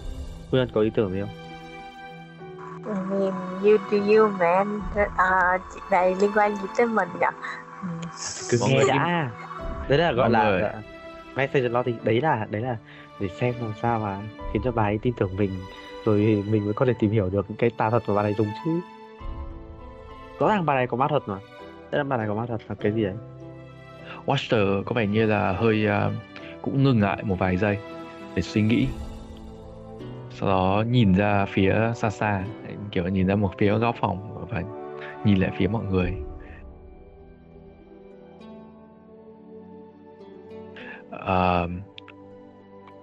[0.50, 1.30] Phương Ân có ý tưởng gì không?
[2.88, 3.32] I mean,
[3.62, 4.76] you do you man.
[4.76, 7.26] Uh, chuyện này liên quan gì tới mình nhỉ?
[8.50, 9.30] Cứ Mọi nghe đã.
[9.88, 10.60] Đấy là gọi Mọi là người.
[10.60, 10.82] là
[11.36, 12.76] message lo thì đấy là đấy là
[13.20, 14.18] để xem làm sao mà
[14.52, 15.50] khiến cho bà ấy tin tưởng mình
[16.04, 18.48] rồi mình mới có thể tìm hiểu được cái tà thuật mà bà này dùng
[18.64, 18.80] chứ.
[20.38, 21.38] Rõ ràng bà này có ma thuật mà.
[21.90, 23.14] Tức là bà này có ma thuật là cái gì đấy?
[24.28, 26.12] Watcher có vẻ như là hơi uh,
[26.62, 27.78] cũng ngừng lại một vài giây
[28.34, 28.86] để suy nghĩ.
[30.30, 32.44] Sau đó nhìn ra phía xa xa
[32.90, 34.62] kiểu nhìn ra một phía góc phòng và
[35.24, 36.14] nhìn lại phía mọi người.
[41.14, 41.70] Uh,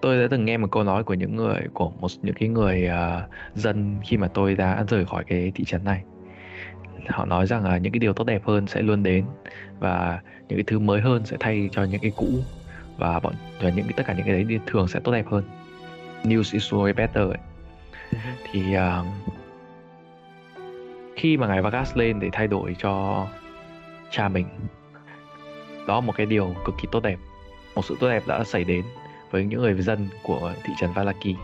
[0.01, 2.89] tôi đã từng nghe một câu nói của những người của một những cái người
[2.89, 6.03] uh, dân khi mà tôi đã rời khỏi cái thị trấn này
[7.09, 9.25] họ nói rằng là những cái điều tốt đẹp hơn sẽ luôn đến
[9.79, 12.27] và những cái thứ mới hơn sẽ thay cho những cái cũ
[12.97, 15.43] và bọn và những cái tất cả những cái đấy thường sẽ tốt đẹp hơn.
[16.23, 17.37] News is way better ấy.
[18.51, 19.05] thì ờ,
[21.15, 23.25] khi mà ngài Vargas lên để thay đổi cho
[24.11, 24.45] cha mình
[25.87, 27.17] đó là một cái điều cực kỳ tốt đẹp
[27.75, 28.83] một sự tốt đẹp đã xảy đến
[29.31, 31.35] với những người dân của thị trấn Valaki.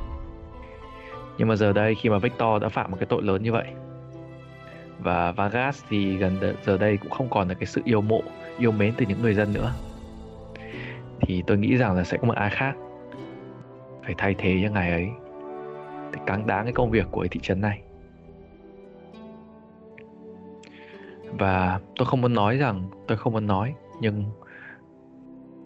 [1.38, 3.66] Nhưng mà giờ đây khi mà Victor đã phạm một cái tội lớn như vậy
[5.04, 8.22] và Vargas thì gần đ- giờ đây cũng không còn là cái sự yêu mộ,
[8.58, 9.74] yêu mến từ những người dân nữa.
[11.22, 12.76] Thì tôi nghĩ rằng là sẽ có một ai khác
[14.04, 15.10] phải thay thế cho ngài ấy
[16.14, 17.82] để cáng đáng cái công việc của cái thị trấn này.
[21.40, 24.24] Và tôi không muốn nói rằng, tôi không muốn nói, nhưng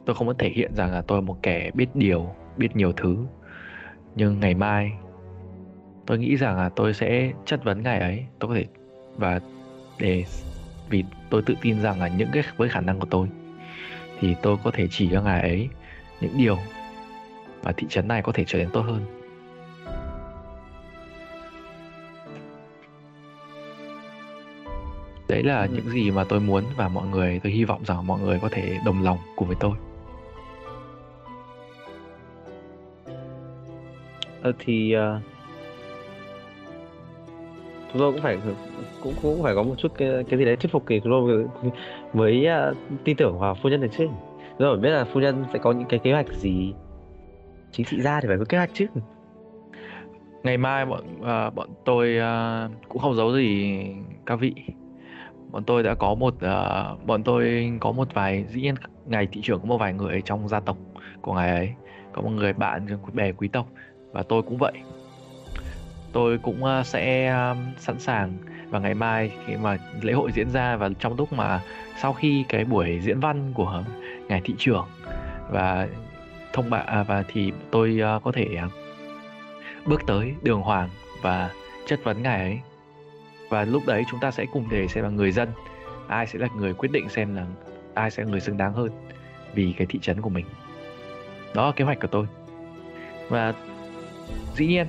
[0.05, 2.91] tôi không muốn thể hiện rằng là tôi là một kẻ biết điều, biết nhiều
[2.91, 3.17] thứ.
[4.15, 4.91] Nhưng ngày mai,
[6.05, 8.65] tôi nghĩ rằng là tôi sẽ chất vấn ngài ấy, tôi có thể
[9.17, 9.39] và
[9.99, 10.25] để
[10.89, 13.27] vì tôi tự tin rằng là những cái với khả năng của tôi
[14.19, 15.69] thì tôi có thể chỉ cho ngài ấy
[16.21, 16.57] những điều
[17.63, 19.05] mà thị trấn này có thể trở nên tốt hơn.
[25.27, 28.19] Đấy là những gì mà tôi muốn và mọi người tôi hy vọng rằng mọi
[28.19, 29.77] người có thể đồng lòng cùng với tôi.
[34.41, 35.21] Ờ, thì ờ,
[37.95, 38.37] chúng tôi cũng phải
[39.03, 41.45] cũng cũng phải có một chút cái cái gì đấy thuyết phục thì chúng tôi
[42.13, 44.07] mới uh, tin tưởng vào phu nhân này chứ.
[44.59, 46.73] Rồi phải biết là phu nhân sẽ có những cái kế hoạch gì.
[47.71, 48.85] Chính trị gia thì phải có kế hoạch chứ.
[50.43, 53.79] ngày mai bọn uh, bọn tôi uh, cũng không giấu gì
[54.25, 54.53] các vị
[55.51, 59.41] bọn tôi đã có một uh, bọn tôi có một vài dĩ nhiên ngày thị
[59.43, 60.77] trưởng có một vài người trong gia tộc
[61.21, 61.69] của ngài ấy
[62.13, 63.67] có một người bạn bè quý tộc
[64.11, 64.73] và tôi cũng vậy
[66.15, 68.37] tôi cũng à, sẽ à, sẵn sàng
[68.69, 71.61] vào ngày mai khi mà lễ hội diễn ra và trong lúc mà
[72.01, 73.83] sau khi cái buổi diễn văn của
[74.27, 74.85] ngài thị trưởng
[75.51, 75.87] và
[76.53, 78.47] thông báo à, và thì tôi có thể
[79.85, 80.89] bước tới đường hoàng
[81.21, 81.49] và
[81.85, 82.59] chất vấn ngài ấy.
[83.49, 85.49] Và lúc đấy chúng ta sẽ cùng để xem là người dân,
[86.07, 87.45] ai sẽ là người quyết định xem là
[87.93, 88.89] ai sẽ là người xứng đáng hơn
[89.53, 90.45] vì cái thị trấn của mình.
[91.53, 92.25] Đó là kế hoạch của tôi.
[93.29, 93.53] Và
[94.55, 94.87] dĩ nhiên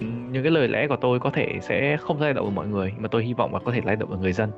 [0.00, 2.92] những cái lời lẽ của tôi có thể sẽ không lay động được mọi người
[2.98, 4.50] mà tôi hy vọng là có thể lay động được người dân.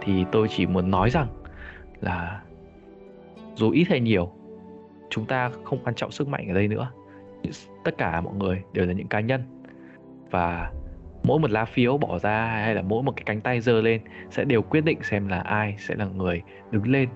[0.00, 1.26] Thì tôi chỉ muốn nói rằng
[2.00, 2.42] là
[3.54, 4.32] dù ít hay nhiều
[5.10, 6.90] chúng ta không quan trọng sức mạnh ở đây nữa.
[7.84, 9.42] Tất cả mọi người đều là những cá nhân.
[10.30, 10.70] Và
[11.22, 14.00] mỗi một lá phiếu bỏ ra hay là mỗi một cái cánh tay giơ lên
[14.30, 17.08] sẽ đều quyết định xem là ai sẽ là người đứng lên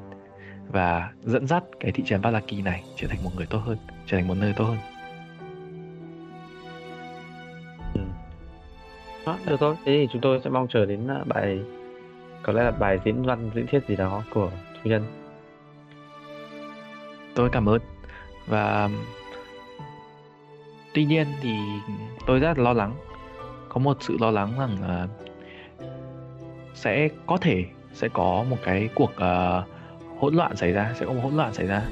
[0.68, 4.16] và dẫn dắt cái thị trấn Valaki này trở thành một người tốt hơn, trở
[4.16, 4.97] thành một nơi tốt hơn.
[9.28, 9.74] À, được thôi.
[9.84, 11.60] Thế thì chúng tôi sẽ mong chờ đến ờ, bài
[12.42, 15.04] có lẽ là bài diễn văn diễn thuyết gì đó của Thu nhân.
[17.34, 17.80] Tôi cảm ơn.
[18.46, 18.90] Và
[20.94, 21.56] tuy nhiên thì
[22.26, 22.94] tôi rất là lo lắng.
[23.68, 25.08] Có một sự lo lắng rằng là
[26.74, 29.64] sẽ có thể sẽ có một cái cuộc uh,
[30.20, 31.82] hỗn loạn xảy ra sẽ có một hỗn loạn xảy ra.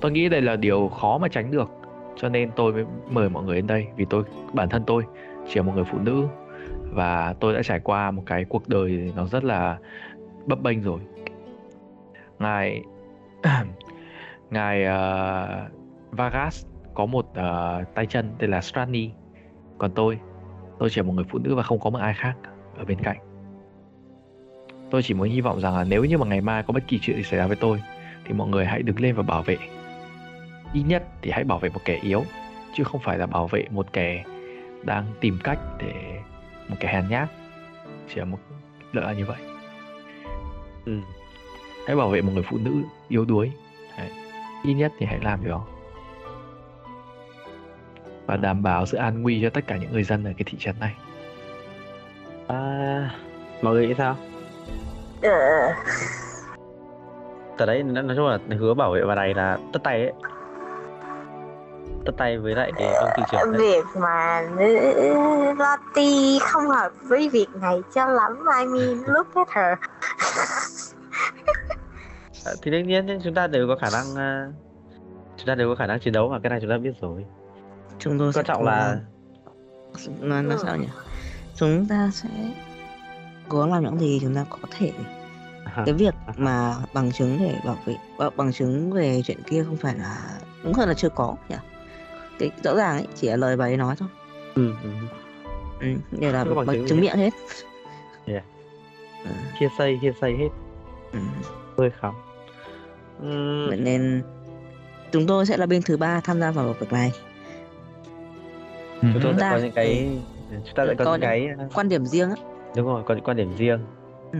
[0.00, 1.70] Tôi nghĩ đây là điều khó mà tránh được.
[2.16, 5.04] Cho nên tôi mới mời mọi người đến đây vì tôi bản thân tôi
[5.48, 6.26] chỉ là một người phụ nữ
[6.94, 9.78] và tôi đã trải qua một cái cuộc đời nó rất là
[10.46, 11.00] bấp bênh rồi.
[12.38, 12.82] Ngài
[14.50, 15.72] ngài uh,
[16.10, 19.10] Vargas có một uh, tay chân tên là Strani.
[19.78, 20.18] Còn tôi
[20.78, 22.34] tôi chỉ là một người phụ nữ và không có một ai khác
[22.76, 23.18] ở bên cạnh.
[24.90, 26.98] Tôi chỉ muốn hy vọng rằng là nếu như mà ngày mai có bất kỳ
[26.98, 27.82] chuyện gì xảy ra với tôi
[28.24, 29.56] thì mọi người hãy đứng lên và bảo vệ.
[30.72, 32.22] Ít nhất thì hãy bảo vệ một kẻ yếu
[32.74, 34.24] chứ không phải là bảo vệ một kẻ
[34.84, 36.13] đang tìm cách để
[36.68, 37.28] một kẻ hèn nhát.
[38.08, 38.38] Chỉ là một
[38.92, 39.38] lợi là như vậy.
[40.86, 40.98] Ừ.
[41.86, 42.72] hãy bảo vệ một người phụ nữ
[43.08, 43.52] yếu đuối.
[43.98, 44.10] Đấy.
[44.64, 45.64] ít nhất thì hãy làm điều đó.
[48.26, 50.58] Và đảm bảo sự an nguy cho tất cả những người dân ở cái thị
[50.60, 50.94] trấn này.
[52.46, 53.10] À,
[53.62, 54.16] mọi người nghĩ sao?
[55.22, 55.72] Ờ,
[57.58, 60.12] Tờ đấy nói chung là hứa bảo vệ bà này là tất tay ấy
[62.06, 63.60] tất tay với lại cái ông thị trưởng đấy.
[63.60, 64.92] việc mà nữ
[65.58, 69.78] Lottie không hợp với việc này cho lắm I mean look at her.
[72.46, 74.46] À, thì đương nhiên chúng ta đều có khả năng à,
[75.36, 77.24] chúng ta đều có khả năng chiến đấu mà cái này chúng ta biết rồi.
[77.98, 78.96] Chúng tôi quan trọng là
[80.06, 80.88] gắng- nói nói sao nhỉ?
[81.56, 82.28] Chúng ta sẽ
[83.48, 84.92] cố làm những gì chúng ta có thể.
[85.86, 89.76] Cái việc mà bằng chứng để bảo vệ ờ, bằng chứng về chuyện kia không
[89.76, 90.18] phải là
[90.64, 91.56] đúng hơn là chưa có nhỉ
[92.38, 94.08] cái rõ ràng ấy chỉ là lời bà ấy nói thôi
[94.54, 94.90] ừ, ừ.
[95.80, 97.30] ừ, như là bằng bằng chứng miệng hết
[98.26, 98.44] Yeah.
[99.24, 100.48] Ừ, kia xây kia xây hết
[101.12, 101.18] ừ.
[101.78, 102.14] hơi khắm
[103.20, 104.22] ừ, Vậy nên
[105.12, 107.12] chúng tôi sẽ là bên thứ ba tham gia vào việc này
[109.02, 110.18] chúng tôi Chúng sẽ ta- có những cái
[110.50, 112.36] chúng ta sẽ có có những cái quan điểm riêng á
[112.76, 113.78] đúng rồi có những quan điểm riêng
[114.32, 114.38] ừ.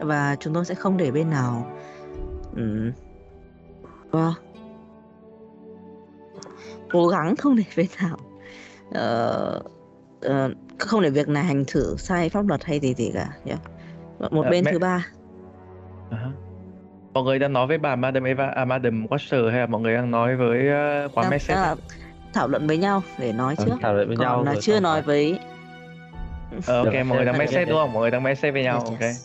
[0.00, 1.66] và chúng tôi sẽ không để bên nào
[2.56, 2.92] ừ.
[4.10, 4.32] vâng
[6.92, 8.16] cố gắng không để bên nào
[8.94, 9.60] ờ,
[10.20, 13.56] ờ, không để việc này hành xử sai pháp luật hay gì gì cả nhá.
[14.30, 15.06] một Ờ, bên mẹ- thứ ba
[16.10, 16.28] À ha.
[17.14, 19.94] mọi người đang nói với bà Madam Eva, à, Madam Watcher hay là mọi người
[19.94, 20.58] đang nói với
[21.06, 21.76] uh, quán đang là
[22.34, 24.62] thảo luận với nhau để nói Ờ, trước thảo luận với nhau còn là rồi
[24.62, 25.06] chưa nói rồi.
[25.06, 25.38] với
[26.66, 27.68] Ờ, ok mọi người đang ok.
[27.68, 29.16] đúng không mọi người đang message với nhau Yes, ok yes.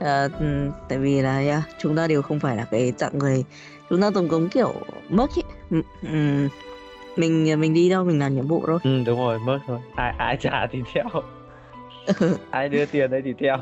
[0.00, 3.44] Ờ, ừ, tại vì là yeah, chúng ta đều không phải là cái dạng người
[3.90, 4.72] chúng ta tổng cống kiểu
[5.08, 5.41] mất ý.
[5.72, 6.48] Ừ, ừ,
[7.16, 8.78] mình mình đi đâu mình làm nhiệm vụ thôi.
[8.84, 9.78] Ừ đúng rồi mất thôi.
[9.94, 11.04] Ai ai trả thì theo.
[12.50, 13.56] Ai đưa tiền đấy thì theo.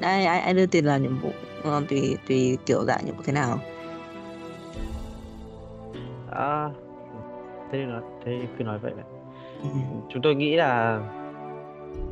[0.00, 1.30] Ai ai ai đưa tiền làm nhiệm vụ?
[1.64, 3.58] Còn tùy tùy kiểu dạng nhiệm vụ thế nào.
[6.30, 6.68] À,
[7.72, 9.04] thế nói thế cứ nói vậy đấy
[9.62, 9.68] Ừ.
[10.08, 11.00] chúng tôi nghĩ là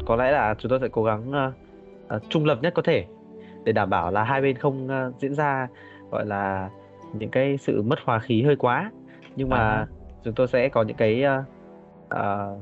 [0.06, 1.52] có lẽ là chúng tôi sẽ cố gắng ờ,
[2.08, 3.04] ờ, trung lập nhất có thể
[3.64, 5.68] để đảm bảo là hai bên không ờ, diễn ra
[6.10, 6.70] gọi là
[7.12, 8.92] những cái sự mất hòa khí hơi quá.
[9.36, 9.86] Nhưng mà À.
[10.22, 11.22] chúng tôi sẽ có những cái
[12.08, 12.58] ờ,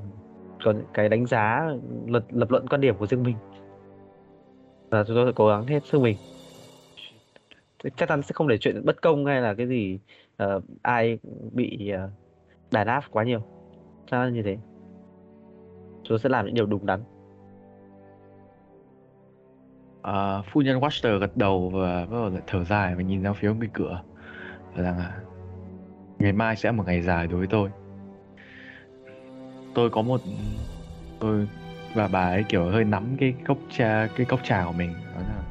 [0.64, 1.70] có những cái đánh giá
[2.06, 3.36] lập, lập luận quan điểm của riêng mình.
[4.90, 6.16] Và chúng tôi sẽ cố gắng hết sức mình.
[7.96, 9.98] Chắc chắn sẽ không để chuyện bất công hay là cái gì
[10.36, 11.18] ờ, ai
[11.52, 12.10] bị ờ,
[12.70, 13.40] đàn áp quá nhiều.
[14.10, 14.56] Chắc là như thế.
[16.02, 17.00] Chúng tôi sẽ làm những điều đúng đắn.
[20.02, 23.52] Ờ, phu nhân Watcher gật đầu và bắt đầu thở dài và nhìn ra phía
[23.52, 24.02] bên cửa
[24.82, 25.12] rằng là
[26.18, 27.70] ngày mai sẽ một ngày dài đối với tôi.
[29.74, 30.20] Tôi có một,
[31.18, 31.48] tôi
[31.94, 34.92] và bà ấy kiểu hơi nắm cái cốc trà cái cốc trà của mình.
[35.14, 35.42] Đó là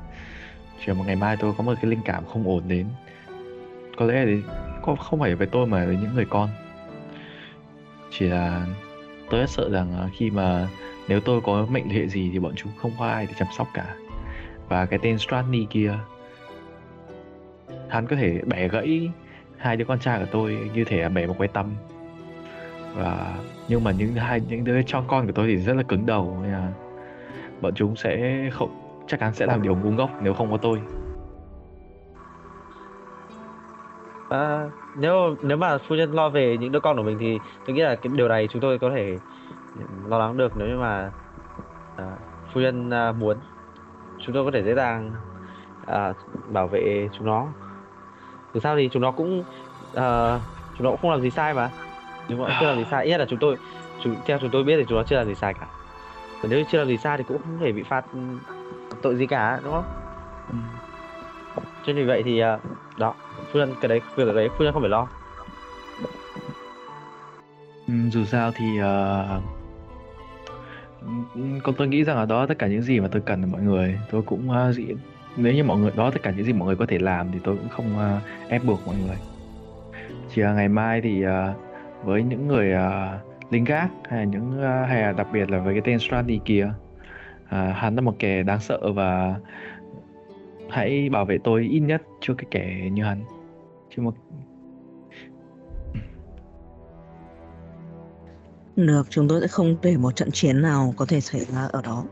[0.85, 2.87] chiều một ngày mai tôi có một cái linh cảm không ổn đến.
[3.97, 4.41] Có lẽ thì
[4.81, 6.49] không phải với tôi mà với những người con.
[8.11, 8.65] Chỉ là
[9.29, 10.67] tôi rất sợ rằng à, khi mà
[11.07, 13.67] nếu tôi có mệnh hệ gì thì bọn chúng không có ai để chăm sóc
[13.73, 13.95] cả.
[14.69, 15.93] Và cái tên Strani kia
[17.89, 19.11] hắn có thể bẻ gãy
[19.57, 21.65] hai đứa con trai của tôi như thể là bẻ một cái tâm
[22.95, 23.35] và
[23.67, 26.39] nhưng mà những hai những đứa cho con của tôi thì rất là cứng đầu
[26.43, 26.71] nên là
[27.61, 30.81] bọn chúng sẽ không chắc chắn sẽ làm điều ngu ngốc nếu không có tôi.
[34.29, 37.75] À, nếu nếu mà phu nhân lo về những đứa con của mình thì tôi
[37.75, 39.17] nghĩ là cái điều này chúng tôi có thể
[40.07, 41.11] lo lắng được nếu như mà
[41.97, 42.15] à,
[42.53, 43.37] phu nhân à, muốn.
[44.25, 45.11] Chúng tôi có thể dễ dàng
[45.85, 46.13] à,
[46.47, 47.47] bảo vệ chúng nó
[48.53, 49.43] dù sao thì chúng nó cũng
[49.95, 50.39] à,
[50.77, 51.69] chúng nó cũng không làm gì sai mà.
[52.29, 53.05] Nó cũng chưa làm gì sai.
[53.05, 53.57] Ít là chúng tôi
[54.03, 55.67] chúng, theo chúng tôi biết thì chúng nó chưa làm gì sai cả.
[56.41, 58.19] Và nếu chưa làm gì sai thì cũng không thể bị phạt ừ,
[59.01, 59.85] tội gì cả đúng không?
[61.85, 62.59] Cho nên vậy thì à,
[62.97, 63.13] đó
[63.51, 65.07] phu nhân cái đấy việc đấy phu nhân không phải lo.
[67.87, 69.41] Ừm, dù sao thì ờ,
[71.63, 73.61] còn tôi nghĩ rằng là đó tất cả những gì mà tôi cần ở mọi
[73.61, 74.85] người tôi cũng uh, dị
[75.37, 77.39] nếu như mọi người đó tất cả những gì mọi người có thể làm thì
[77.43, 79.17] tôi cũng không uh, ép buộc mọi người
[80.33, 84.49] chỉ là ngày mai thì uh, với những người uh, lính gác hay là những
[84.49, 86.69] uh, hay là đặc biệt là với cái tên Strati kia
[87.45, 89.35] uh, hắn là một kẻ đáng sợ và
[90.69, 93.23] hãy bảo vệ tôi ít nhất cho cái kẻ như hắn
[93.95, 94.13] chứ một
[98.75, 101.81] Được, chúng tôi sẽ không để một trận chiến nào có thể xảy ra ở
[101.81, 102.05] đó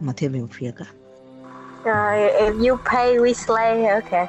[0.00, 0.84] mà thiên về một phía cả.
[1.84, 4.28] Rồi, if you pay we slay, ok.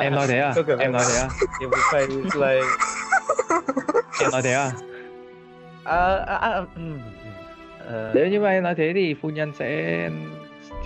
[0.00, 1.28] em nói thế à em nói thế à
[1.60, 2.60] If we pay we slay.
[4.22, 4.70] em nói thế à
[5.84, 6.62] À, à, à.
[7.86, 10.08] Ờ, nếu như mà em nói thế thì phu nhân sẽ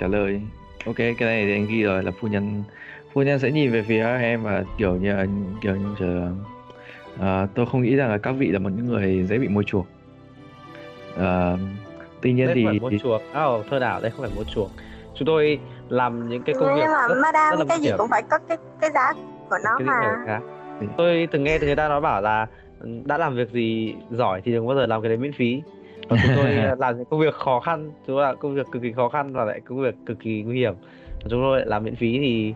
[0.01, 0.41] trả lời
[0.87, 2.65] ok cái này thì anh ghi rồi là phu nhân
[3.13, 5.15] phu nhân sẽ nhìn về phía em và kiểu như
[5.61, 6.29] kiểu như chờ
[7.21, 9.63] à, tôi không nghĩ rằng là các vị là một những người dễ bị mua
[9.63, 9.87] chuộc
[11.19, 11.53] à,
[12.25, 13.23] tuy nhiên đây thì, không phải thì chuộc.
[13.33, 14.71] À, thơ đảo đây không phải mua chuộc.
[15.15, 15.59] Chúng tôi
[15.89, 17.99] làm những cái công việc Nhưng mà rất, rất madam, là cái nguy gì hiểm.
[17.99, 19.13] cũng phải có cái cái giá
[19.51, 20.41] của nó cái mà.
[20.97, 22.47] Tôi từng nghe từ người ta nói bảo là
[22.81, 25.63] ừ, đã làm việc gì giỏi thì đừng bao giờ làm cái đấy miễn phí.
[26.09, 26.47] Còn chúng tôi
[26.79, 29.45] làm những công việc khó khăn, chúng là công việc cực kỳ khó khăn và
[29.45, 30.75] lại công việc cực kỳ nguy hiểm.
[31.09, 32.55] Và chúng tôi lại làm miễn phí thì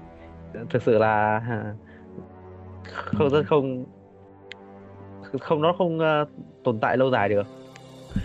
[0.70, 1.74] thực sự là à,
[2.84, 3.84] không rất không
[5.40, 6.24] không nó không ờ,
[6.64, 7.46] tồn tại lâu dài được.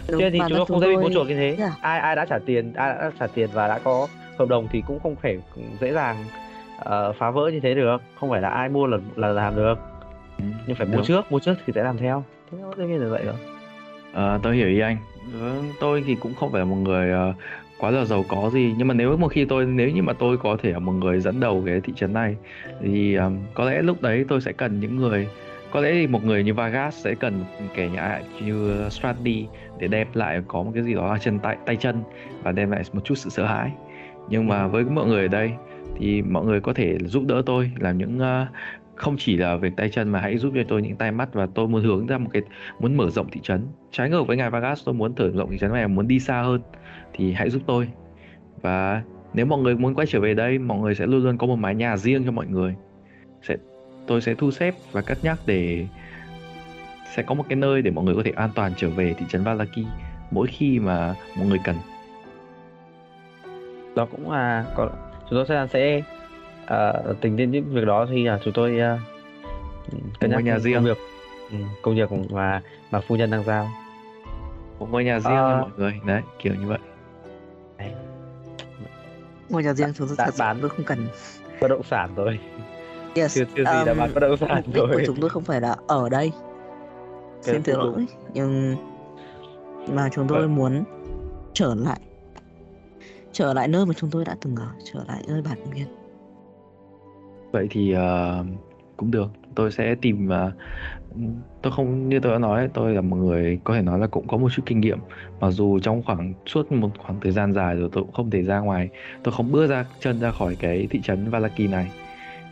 [0.09, 1.55] Đúng, Chứ thì chúng tôi không dễ bị mua chuộc như thế.
[1.59, 1.71] Yeah.
[1.81, 4.07] Ai ai đã trả tiền, ai đã trả tiền và đã có
[4.37, 5.37] hợp đồng thì cũng không thể
[5.81, 6.15] dễ dàng
[6.79, 7.97] ờ, phá vỡ như thế được.
[8.19, 9.75] Không phải là ai mua là là làm được.
[10.37, 11.03] Ừ, Nhưng phải mua được.
[11.05, 12.23] trước, mua trước thì sẽ làm theo.
[12.51, 13.35] Thế nó đương nhiên là vậy rồi.
[14.13, 14.97] Ờ, tôi hiểu ý anh
[15.41, 17.33] Ờ, tôi thì cũng không phải là một người ờ,
[17.77, 20.37] quá là giàu có gì nhưng mà nếu một khi tôi nếu như mà tôi
[20.37, 22.35] có thể là một người dẫn đầu cái thị trấn này
[22.81, 25.27] thì ờm, có lẽ lúc đấy tôi sẽ cần những người
[25.71, 29.47] có lẽ thì một người như Vargas sẽ cần một kẻ như, như Strati
[29.79, 32.03] để đem lại có một cái gì đó là chân tay tay chân
[32.43, 33.71] và đem lại một chút sự sợ hãi.
[34.29, 35.51] Nhưng mà với mọi người ở đây
[35.97, 38.47] thì mọi người có thể giúp đỡ tôi làm những uh,
[38.95, 41.47] không chỉ là về tay chân mà hãy giúp cho tôi những tay mắt và
[41.55, 42.41] tôi muốn hướng ra một cái
[42.79, 43.67] muốn mở rộng thị trấn.
[43.91, 46.41] Trái ngược với ngài Vargas tôi muốn thử rộng thị trấn này muốn đi xa
[46.41, 46.61] hơn
[47.13, 47.89] thì hãy giúp tôi.
[48.61, 49.03] Và
[49.33, 51.55] nếu mọi người muốn quay trở về đây mọi người sẽ luôn luôn có một
[51.55, 52.75] mái nhà riêng cho mọi người.
[53.41, 53.55] Sẽ
[54.07, 55.87] tôi sẽ thu xếp và cất nhắc để
[57.15, 59.25] sẽ có một cái nơi để mọi người có thể an toàn trở về thị
[59.29, 59.85] trấn Valaki
[60.31, 61.75] mỗi khi mà mọi người cần
[63.95, 64.89] Đó cũng là có
[65.29, 66.01] chúng tôi sẽ sẽ
[66.65, 68.99] ờ, tính đến những việc đó thì là chúng tôi uh,
[70.19, 70.83] cân nhắc nhà công riêng.
[70.83, 70.97] việc
[71.51, 72.61] ừ, công việc mà
[72.91, 73.69] mà phu nhân đang giao.
[74.79, 76.79] một ngôi nhà riêng cho mọi người đấy kiểu như vậy
[79.49, 80.57] Ngôi nhà riêng chúng tôi đã sự bán.
[80.61, 81.07] tôi không cần.
[81.61, 82.39] Bất động sản rồi.
[83.15, 83.35] Yes.
[83.35, 85.03] Chưa chưa gì đã um, bán bất động sản đích của rồi.
[85.05, 86.31] chúng tôi không phải là ở đây.
[87.45, 87.83] Cái Xin đúng.
[87.83, 88.75] lỗi, nhưng
[89.89, 90.55] mà chúng tôi Vâng.
[90.55, 90.83] muốn
[91.53, 91.99] trở lại.
[93.31, 95.87] Trở lại nơi mà chúng tôi đã từng ở, trở lại nơi bản nguyên.
[97.51, 98.45] vậy thì ờ,
[98.97, 99.27] cũng được.
[99.55, 100.51] Tôi sẽ tìm ờ,
[101.61, 104.27] tôi không như tôi đã nói tôi là một người có thể nói là cũng
[104.27, 104.99] có một chút kinh nghiệm.
[105.39, 108.43] Mặc dù trong khoảng suốt một khoảng thời gian dài rồi tôi cũng không thể
[108.43, 108.89] ra ngoài.
[109.23, 111.91] Tôi không bước ra chân ra khỏi cái thị trấn Valaki này.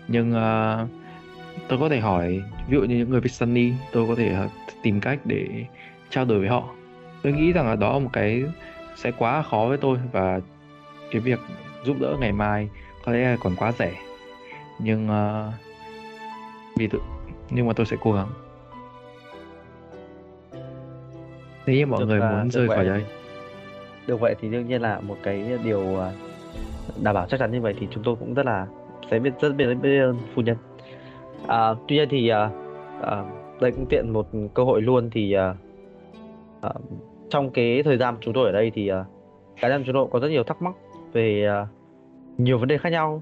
[0.08, 0.88] Nhưng ờ,
[1.68, 4.48] tôi có thể hỏi ví dụ như những người Vistani tôi có thể ờ,
[4.84, 5.48] tìm cách để
[6.10, 6.70] trao đổi với họ
[7.24, 8.44] tôi nghĩ rằng là đó là một cái
[8.96, 10.40] sẽ quá khó với tôi và
[11.12, 11.40] cái việc
[11.86, 12.70] giúp đỡ ngày mai
[13.06, 13.94] có lẽ là còn quá rẻ
[14.80, 15.52] nhưng ờ,
[16.78, 17.00] vì tự
[17.50, 18.28] nhưng mà tôi sẽ cố gắng
[21.66, 22.76] nếu như mọi Được, người à, muốn rời vậy.
[22.78, 23.06] khỏi đây
[24.08, 26.12] Được vậy thì đương nhiên là một cái điều à,
[27.04, 28.68] đảm bảo chắc chắn như vậy thì chúng tôi cũng rất là
[29.12, 30.58] sẽ biết rất biết biết ơn phu nhân.
[31.48, 32.50] À, tuy nhiên thì à,
[33.02, 33.24] à,
[33.62, 35.56] đây cũng tiện một cơ hội luôn thì à,
[36.62, 36.70] à,
[37.30, 39.06] trong cái thời gian chúng tôi ở đây thì à,
[39.62, 40.76] cá nhân chúng tôi có rất nhiều thắc mắc
[41.14, 41.68] về à,
[42.38, 43.22] nhiều vấn đề khác nhau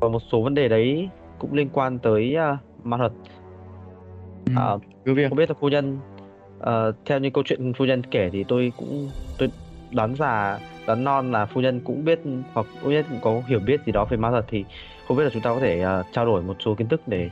[0.00, 3.12] và một số vấn đề đấy cũng liên quan tới à, ma thuật.
[4.56, 5.98] À, cứ việc không biết là phu nhân
[6.58, 9.50] ờ, theo như câu chuyện phu nhân kể thì tôi cũng tôi
[9.90, 12.20] đoán già đoán non là phu nhân cũng biết
[12.52, 14.64] hoặc phu nhân cũng có hiểu biết gì đó về ma thuật thì
[15.08, 17.30] không biết là chúng ta có thể ờ, trao đổi một số kiến thức để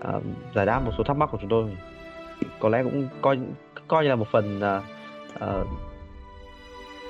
[0.00, 0.20] ờ,
[0.54, 1.64] giải đáp một số thắc mắc của chúng tôi.
[2.58, 3.38] Có lẽ cũng coi
[3.88, 4.82] coi như là một phần ờ,
[5.38, 5.64] ờ,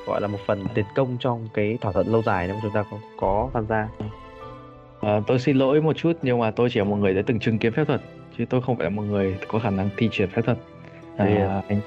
[0.07, 2.85] gọi là một phần tiền công trong cái thỏa thuận lâu dài nếu chúng ta
[2.91, 3.89] có, có tham gia.
[5.01, 7.39] Ờ, tôi xin lỗi một chút nhưng mà tôi chỉ là một người đã từng
[7.39, 8.01] chứng kiến phép thuật
[8.39, 10.59] chứ tôi không phải là một người có khả năng thi triển phép thuật.
[11.17, 11.81] À, anh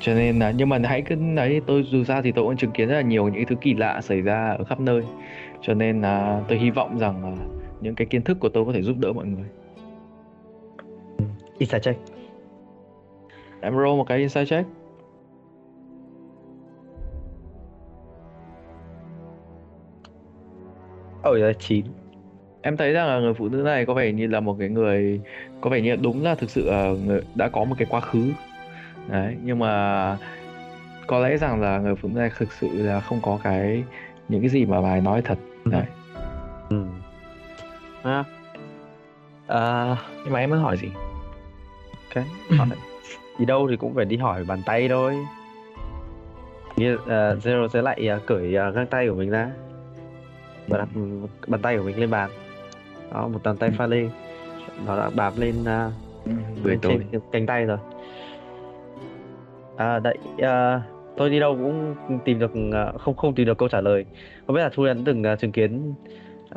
[0.00, 2.70] cho nên là nhưng mà hãy cứ đấy tôi dù sao thì tôi cũng chứng
[2.70, 5.02] kiến rất là nhiều những thứ kỳ lạ xảy ra ở khắp nơi.
[5.62, 7.36] Cho nên là tôi hy vọng rằng
[7.80, 9.48] những cái kiến thức của tôi có thể giúp đỡ mọi người
[11.58, 12.00] Insight check.
[13.60, 14.68] Em roll một cái insight check.
[21.22, 21.84] Ở là 9
[22.62, 25.20] Em thấy rằng là người phụ nữ này có vẻ như là một cái người
[25.60, 26.70] Có vẻ như đúng là thực sự
[27.06, 28.32] người đã có một cái quá khứ.
[29.08, 30.16] Đấy, nhưng mà
[31.06, 33.84] có lẽ rằng là người phụ nữ này thực sự là không có cái
[34.28, 35.38] những cái gì mà bài nói thật.
[35.64, 35.70] Ừ.
[35.70, 35.84] Đấy.
[36.70, 36.84] Ừ.
[38.02, 38.24] à,
[39.46, 40.88] à, nhưng mà em muốn hỏi gì?
[42.14, 42.24] Ok
[42.58, 42.68] hỏi
[43.38, 45.16] đi đâu thì cũng phải đi hỏi bàn tay thôi.
[46.76, 49.50] Như uh, Zero sẽ lại uh, cởi uh, găng tay của mình ra.
[50.68, 50.88] Và đặt
[51.46, 52.30] bàn tay của mình lên bàn.
[53.12, 54.08] Đó một bàn tay pha lê.
[54.86, 55.92] Nó đã bám lên uh,
[56.66, 57.78] lên trên cánh tay rồi.
[59.76, 60.82] À đấy uh,
[61.16, 61.94] tôi đi đâu cũng
[62.24, 64.04] tìm được uh, không không tìm được câu trả lời.
[64.46, 65.94] Không biết là thu đã từng uh, chứng kiến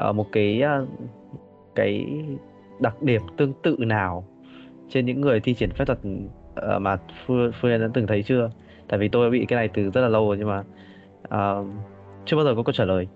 [0.10, 0.88] uh, một cái uh,
[1.76, 2.06] cái
[2.80, 4.24] đặc điểm tương tự nào
[4.90, 8.50] trên những người thi triển phép thuật uh, mà Phương Phương đã từng thấy chưa?
[8.88, 10.60] Tại vì tôi bị cái này từ rất là lâu rồi nhưng mà
[11.28, 11.68] uh,
[12.26, 13.08] chưa bao giờ có câu trả lời.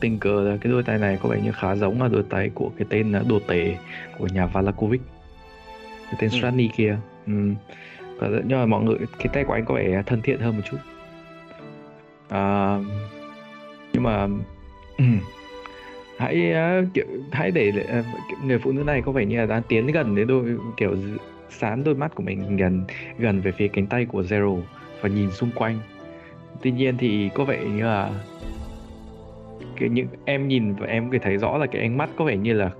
[0.00, 2.50] tình cờ là cái đôi tay này có vẻ như khá giống là đôi tay
[2.54, 3.76] của cái tên đồ tể
[4.18, 5.00] của nhà Valakovic
[6.04, 6.38] cái tên ừ.
[6.38, 7.32] Strani kia ừ.
[8.20, 10.76] Nhưng mà mọi người cái tay của anh có vẻ thân thiện hơn một chút
[12.28, 12.78] à,
[13.92, 14.28] nhưng mà
[16.18, 19.62] hãy uh, kiểu hãy để uh, người phụ nữ này có vẻ như là đang
[19.68, 20.44] tiến gần đến đôi
[20.76, 20.96] kiểu
[21.48, 22.84] sán đôi mắt của mình gần
[23.18, 24.60] gần về phía cánh tay của Zero
[25.00, 25.78] và nhìn xung quanh.
[26.62, 28.10] Tuy nhiên thì có vẻ như là
[29.76, 32.24] cái những em nhìn và em có thể thấy rõ là cái ánh mắt có
[32.24, 32.70] vẻ như là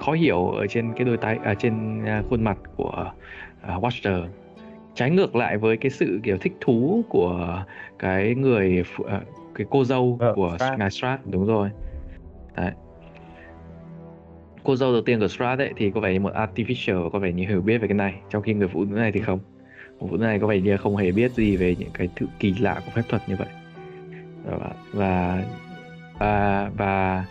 [0.00, 3.12] khó hiểu ở trên cái đôi tay à, trên uh, khuôn mặt của
[3.76, 4.26] uh, Watcher.
[4.94, 7.64] Trái ngược lại với cái sự kiểu thích thú của
[7.98, 9.08] cái người uh,
[9.54, 11.70] cái cô dâu uh, của ngài Strat đúng rồi
[12.56, 12.70] đấy.
[14.64, 17.32] Cô dâu đầu tiên của Strat ấy thì có vẻ như một artificial có vẻ
[17.32, 19.38] như hiểu biết về cái này trong khi người phụ nữ này thì không.
[20.00, 22.26] Người phụ nữ này có vẻ như không hề biết gì về những cái thứ
[22.38, 23.48] kỳ lạ của phép thuật như vậy.
[24.44, 25.44] Và và
[26.18, 27.24] và, và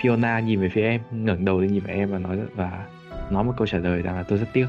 [0.00, 2.86] Fiona nhìn về phía em ngẩng đầu lên nhìn về em và nói và
[3.30, 4.66] nói một câu trả lời rằng là tôi rất tiếc.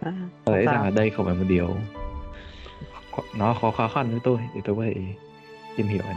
[0.00, 0.12] À,
[0.44, 1.76] tôi rằng là đây không phải một điều
[3.38, 4.94] nó khó khó khăn với tôi thì tôi có thể
[5.76, 6.16] tìm hiểu anh.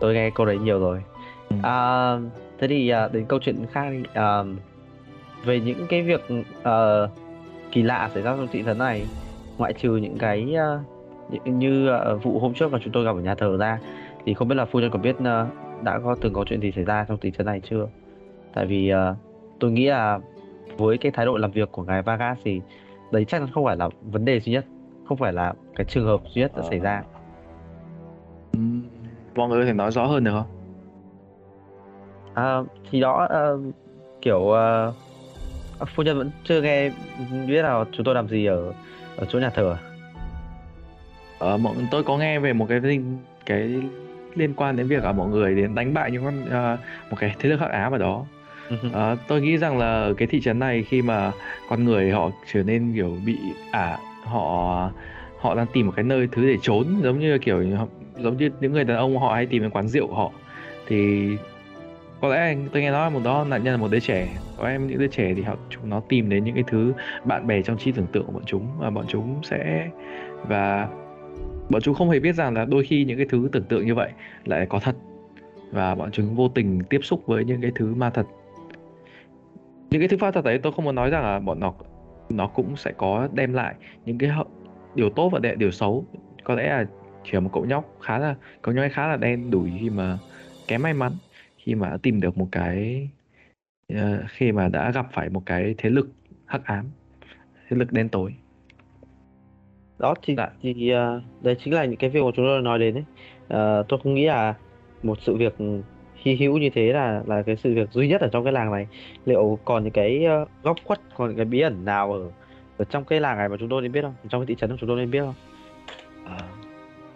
[0.00, 1.02] Tôi nghe câu đấy nhiều rồi.
[1.62, 2.16] À,
[2.58, 4.02] thế thì à, đến câu chuyện khác đi.
[4.14, 4.42] À,
[5.44, 6.20] về những cái việc
[6.60, 7.10] uh,
[7.72, 9.06] kỳ lạ xảy ra trong thị trấn này
[9.58, 10.54] ngoại trừ những cái
[11.30, 13.78] uh, như uh, vụ hôm trước mà chúng tôi gặp ở nhà thờ ra
[14.24, 15.24] thì không biết là phu nhân có biết uh,
[15.82, 17.86] đã có từng có chuyện gì xảy ra trong thị trấn này chưa?
[18.54, 19.16] Tại vì uh,
[19.60, 20.18] tôi nghĩ là
[20.76, 22.60] với cái thái độ làm việc của ngài Vargas thì
[23.12, 24.64] đấy chắc không phải là vấn đề duy nhất
[25.08, 27.02] không phải là cái trường hợp duy nhất đã xảy ra.
[29.34, 30.53] Mọi người có thể nói rõ hơn được không
[32.34, 32.58] à,
[32.90, 33.74] thì đó uh,
[34.22, 36.90] kiểu uh, phu nhân vẫn chưa nghe
[37.46, 38.72] biết là chúng tôi làm gì ở
[39.16, 39.76] ở chỗ nhà thờ
[41.38, 42.80] ờ, mọi tôi có nghe về một cái
[43.46, 43.82] cái
[44.34, 46.80] liên quan đến việc ở mọi người đến đánh bại những con uh,
[47.10, 48.24] một cái thế lực hắc ám ở đó.
[48.86, 51.32] Uh, tôi nghĩ rằng là ở cái thị trấn này khi mà
[51.68, 53.38] con người họ trở nên kiểu bị
[53.70, 54.90] ả à, họ
[55.38, 57.64] họ đang tìm một cái nơi thứ để trốn giống như kiểu
[58.18, 60.30] giống như những người đàn ông họ hay tìm đến quán rượu của họ
[60.86, 61.28] thì
[62.24, 64.28] có lẽ tôi nghe nói một đó nạn nhân là một đứa trẻ.
[64.56, 66.92] Có em, những đứa trẻ thì họ, chúng nó tìm đến những cái thứ
[67.24, 69.90] bạn bè trong trí tưởng tượng của bọn chúng và bọn chúng sẽ,
[70.48, 70.88] và
[71.70, 73.94] bọn chúng không hề biết rằng là đôi khi những cái thứ tưởng tượng như
[73.94, 74.10] vậy
[74.44, 74.96] lại có thật
[75.70, 78.26] và bọn chúng vô tình tiếp xúc với những cái thứ ma thật.
[79.90, 81.74] Những cái thứ pha thật đấy tôi không muốn nói rằng là bọn nó
[82.28, 84.30] nó cũng sẽ có đem lại những cái
[84.94, 86.04] điều tốt và điều xấu.
[86.44, 86.84] Có lẽ là
[87.24, 90.18] chỉ là một cậu nhóc khá là, cậu nhóc khá là đen đủi khi mà
[90.68, 91.12] kém may mắn
[91.64, 93.08] khi mà tìm được một cái
[93.92, 93.98] uh,
[94.28, 96.08] khi mà đã gặp phải một cái thế lực
[96.46, 96.86] hắc ám
[97.68, 98.34] thế lực đen tối.
[99.98, 100.50] Đó thì dạ.
[100.62, 103.04] thì uh, đấy chính là những cái việc mà chúng tôi nói đến đấy
[103.80, 104.54] uh, tôi không nghĩ là
[105.02, 105.54] một sự việc
[106.14, 108.72] hy hữu như thế là là cái sự việc duy nhất ở trong cái làng
[108.72, 108.86] này.
[109.24, 112.30] Liệu còn những cái uh, góc khuất còn những cái bí ẩn nào ở
[112.76, 114.14] ở trong cái làng này mà chúng tôi nên biết không?
[114.28, 115.34] Trong cái thị trấn của chúng tôi nên biết không?
[116.26, 116.38] À,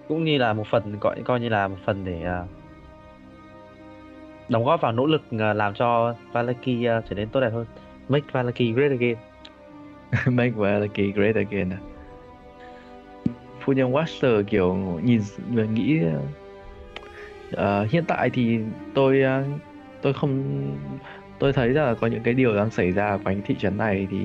[0.09, 2.58] cũng như là một phần gọi coi như là một phần để uh,
[4.49, 6.69] đóng góp vào nỗ lực ờ, làm cho Valaki
[6.99, 7.67] uh, trở nên tốt đẹp hơn.
[8.09, 9.17] Make Valaki great again.
[10.37, 11.79] Make Valaki great again à?
[13.69, 15.21] phu nhân Watcher kiểu nhìn
[15.75, 16.01] nghĩ
[17.53, 18.59] uh, hiện tại thì
[18.95, 19.61] tôi uh,
[20.03, 20.63] tôi không
[21.39, 24.07] tôi thấy là có những cái điều đang xảy ra ở quanh thị trấn này
[24.11, 24.19] thì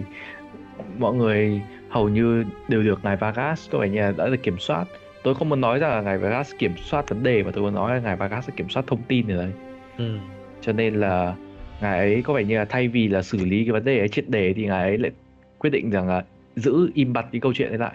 [0.98, 4.60] mọi người hầu như đều được ngài Vargas có vẻ như là đã được kiểm
[4.60, 4.86] soát.
[5.24, 7.74] Tôi không muốn nói rằng là ngài Vargas kiểm soát vấn đề mà tôi muốn
[7.74, 9.52] nói là ngài Vargas sẽ kiểm soát thông tin ở đây
[9.98, 10.18] ừ.
[10.62, 11.36] cho nên là
[11.82, 14.10] ngài ấy có vẻ như là thay vì là xử lý cái vấn đề ấy
[14.10, 15.12] triệt để thì ngài ấy lại
[15.60, 16.24] quyết định rằng là
[16.56, 17.94] giữ im bặt cái câu chuyện ấy lại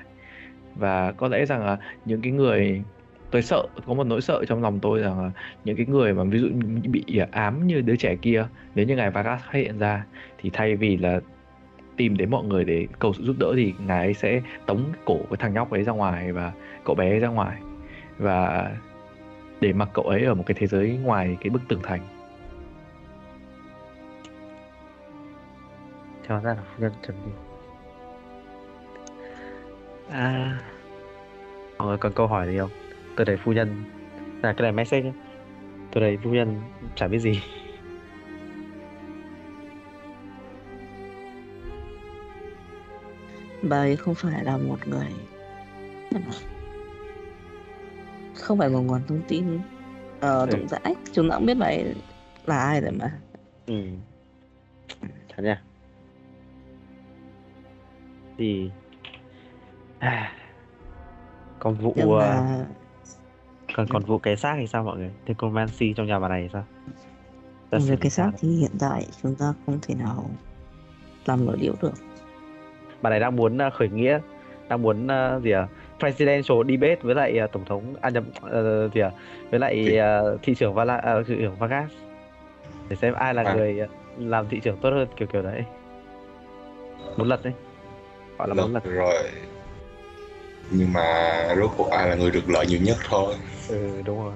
[0.78, 2.82] và có lẽ rằng là những cái người,
[3.30, 5.30] tôi sợ, có một nỗi sợ trong lòng tôi rằng là
[5.64, 6.48] những cái người mà ví dụ
[6.84, 10.04] bị ám như đứa trẻ kia, nếu như ngài Vargas phát hiện ra
[10.38, 11.20] thì thay vì là
[11.96, 15.16] tìm đến mọi người để cầu sự giúp đỡ thì ngài ấy sẽ tống cổ
[15.30, 16.52] cái thằng nhóc ấy ra ngoài và
[16.84, 17.56] cậu bé ấy ra ngoài
[18.18, 18.70] và
[19.60, 22.00] để mặc cậu ấy ở một cái thế giới ngoài cái bức tường thành.
[26.28, 27.32] Cho ra là phu nhân chấm đi
[30.10, 30.58] à
[31.78, 32.70] mọi người còn câu hỏi gì không?
[33.16, 33.84] Tôi thấy phu nhân
[34.42, 35.12] là cái này message nhé
[35.92, 36.60] tôi thấy phu nhân
[36.94, 37.42] chả biết gì.
[43.62, 45.06] Bà ấy không phải là một người
[48.40, 50.94] không phải một nguồn thông tin uh, rộng rãi.
[51.12, 51.94] Chúng ta cũng biết ấy
[52.46, 53.12] là ai rồi mà.
[53.66, 53.74] Ừ.
[55.28, 55.62] Thật nha.
[58.38, 58.70] Thì
[59.98, 60.32] à,
[61.58, 62.64] còn vụ nhưng ờ, mà
[63.76, 65.10] còn còn vụ cái xác thì sao mọi người?
[65.26, 66.64] Necromancy trong nhà bà này thì sao?
[67.72, 70.30] Xử về cái xác thì hiện tại chúng ta không thể nào
[71.26, 71.92] làm nổi điệu được.
[73.02, 74.18] Bà này đang muốn uh, khởi nghĩa
[74.68, 75.68] đang muốn uh, gì à
[75.98, 79.10] presidential debate với lại uh, tổng thống à nhầm uh, gì à
[79.50, 80.00] với lại Thị-
[80.34, 81.90] uh, thị trưởng Vala, uh, thị trưởng Vargas.
[82.88, 83.54] Để xem ai là À.
[83.54, 83.78] người
[84.18, 85.62] làm thị trưởng tốt hơn kiểu kiểu đấy.
[87.16, 87.52] Muốn lật đấy.
[88.38, 89.14] Gọi là muốn lật rồi.
[90.70, 91.04] Nhưng mà
[91.56, 93.34] rốt cuộc ai là người được lợi nhiều nhất thôi.
[93.68, 94.32] Ừ đúng rồi.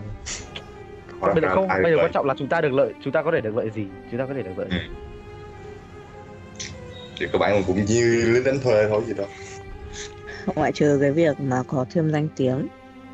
[1.21, 3.31] Bây giờ không bây giờ quan trọng là chúng ta được lợi chúng ta có
[3.33, 3.87] thể được lợi gì?
[4.11, 4.77] Chúng ta có thể được lợi gì?
[4.79, 4.95] Ừ.
[7.19, 9.27] thì các bạn cũng như lính đánh thuê thôi gì đâu
[10.47, 12.69] ngoại trừ cái việc mà có thêm danh tiếng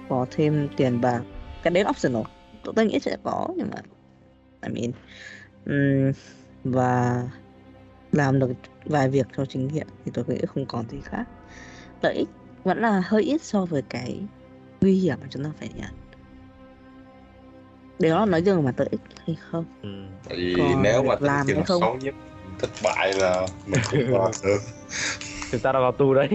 [0.08, 1.22] có thêm tiền bạc
[1.62, 2.22] cái đấy là optional.
[2.64, 3.76] Tôi tôi nghĩ sẽ có nhưng mà
[4.66, 4.92] I mean
[5.64, 6.12] ừm,
[6.64, 7.22] và
[8.12, 8.50] làm được
[8.84, 11.24] vài việc cho chính hiện thì tôi nghĩ không còn gì khác.
[12.02, 12.28] Lợi ích
[12.64, 14.20] vẫn là hơi ít so với cái
[14.80, 15.90] nguy hiểm mà chúng ta phải nhận.
[17.98, 19.64] Đó là nói riêng mà lợi ích hay không.
[19.82, 19.88] Ừ.
[20.28, 21.80] tại vì Còn nếu mà làm hay không?
[21.80, 22.14] xấu nhất
[22.58, 24.58] thất bại là mình không lo được.
[25.50, 26.28] Chúng ta đang vào tù đấy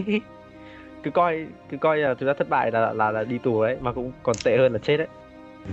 [1.03, 3.77] cứ coi cứ coi là chúng ta thất bại là là là đi tù đấy
[3.81, 5.07] mà cũng còn tệ hơn là chết đấy
[5.65, 5.71] Ừ.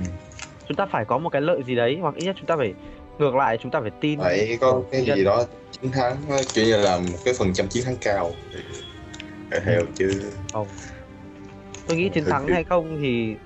[0.68, 2.74] chúng ta phải có một cái lợi gì đấy hoặc ít nhất chúng ta phải
[3.18, 5.16] ngược lại chúng ta phải tin phải có cái nhân.
[5.16, 8.32] gì đó chiến thắng á, kiểu như là một cái phần trăm chiến thắng cao
[9.50, 10.68] phải theo chứ không
[11.86, 13.36] tôi nghĩ chiến thắng sự- hay không thì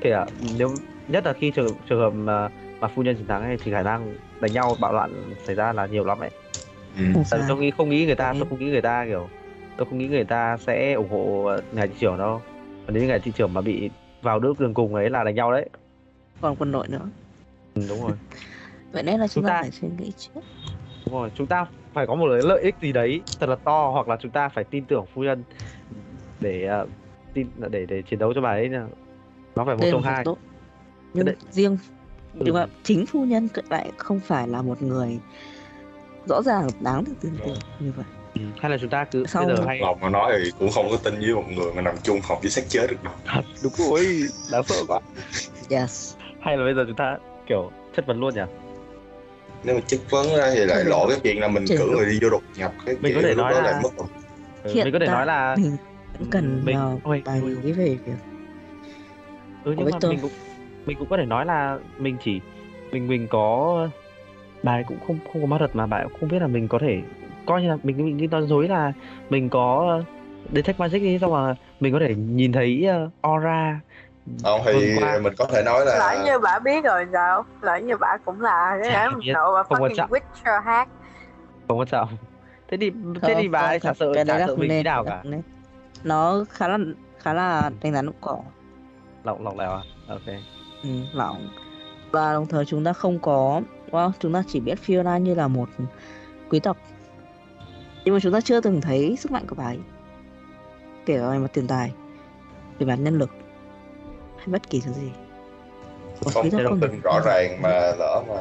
[0.00, 0.78] kể nếu
[1.08, 2.48] nhất là khi trường trường hợp mà
[2.80, 5.72] mà phu nhân chiến thắng ấy, thì khả năng đánh nhau bạo loạn xảy ra
[5.72, 6.30] là nhiều lắm ấy
[7.14, 7.22] ừ.
[7.48, 8.36] tôi nghĩ không nghĩ người ta Ừ.
[8.40, 9.28] tôi không nghĩ người ta kiểu
[9.76, 12.42] tôi không nghĩ người ta sẽ ủng hộ ngài thị trưởng đâu.
[12.86, 13.90] Còn nếu ngài thị trưởng mà bị
[14.22, 15.68] vào nước đường cùng ấy là đánh nhau đấy.
[16.40, 17.08] Còn quân đội nữa.
[17.74, 18.12] Ừ, đúng rồi.
[18.92, 20.40] Vậy nên là chúng, Chúng ta phải suy nghĩ trước.
[21.06, 24.08] Đúng rồi chúng ta phải có một lợi ích gì đấy thật là to hoặc
[24.08, 25.44] là chúng ta phải tin tưởng phu nhân
[26.40, 26.86] để ờ,
[27.34, 28.86] tin để để chiến đấu cho bà ấy nha.
[29.56, 30.24] nó phải một trong hai.
[30.24, 30.38] tốt.
[31.14, 31.78] Nhưng đấy- riêng
[32.34, 32.40] Ừ.
[32.44, 35.18] nhưng mà chính phu nhân lại không phải là một người
[36.28, 38.04] rõ ràng đáng được tin tưởng như vậy
[38.34, 40.70] Ừ, hay là chúng ta cứ Sau- bây giờ hay lòng mà nói thì cũng
[40.70, 42.96] không có tin với một người mà nằm chung phòng với xác chết được.
[43.04, 44.06] Đâu thật đúng rồi.
[44.52, 45.00] Đáng sợ quá.
[45.70, 46.14] Yes.
[46.40, 47.16] Hay là bây giờ chúng ta
[47.46, 48.40] kiểu chất vấn luôn nhỉ?
[49.64, 52.18] Nếu mà chất vấn ra thì lại lộ cái chuyện là mình cử người đi
[52.22, 54.06] vô đột nhập cái Mình có thể nói đó là- lại mất rồi.
[54.64, 55.76] ừ, Hiện mình có thể nói là mình
[56.18, 57.56] vẫn cần mình- ôi, bài ôi.
[57.62, 58.12] lý về việc
[59.64, 60.30] ừ, nhưng mà mình cũng
[60.86, 62.40] mình cũng có thể nói là mình chỉ
[62.92, 63.88] mình mình có
[64.62, 66.46] bà ấy cũng không không có ma thuật mà bà ấy cũng không biết là
[66.46, 67.00] mình có thể
[67.46, 68.92] coi như là mình mình nói dối là
[69.30, 70.00] mình có
[70.52, 73.80] detect magic đi xong mà mình có thể nhìn thấy uh, aura
[74.42, 77.44] không thì mình có thể nói lỡ là như bà biết rồi sao?
[77.60, 80.10] Lỡ như bà cũng là cái ám nộ quan fucking trọng.
[80.10, 80.88] Witcher hát
[81.68, 82.08] không quan trọng.
[82.68, 85.30] Thế thì thế thì bà ấy chả sợ cái đấy sợ mình nào cái cả.
[85.30, 85.42] đấy
[86.04, 86.78] nó khá là
[87.18, 88.38] khá là đánh rắn cũng cỏ
[89.24, 89.82] lỏng lỏng lẻo à?
[90.08, 90.26] Ok.
[90.82, 91.48] Ừ, lỏng.
[92.10, 95.48] Và đồng thời chúng ta không có well, chúng ta chỉ biết Fiona như là
[95.48, 95.68] một
[96.50, 96.76] quý tộc
[98.04, 99.78] nhưng mà chúng ta chưa từng thấy sức mạnh của bà ấy.
[101.06, 101.92] Kể cả về mặt tiền tài
[102.78, 103.30] về mặt nhân lực
[104.36, 105.10] hay bất kỳ thứ gì.
[106.24, 108.34] Một không không thông được tin rõ ràng mà lỡ mà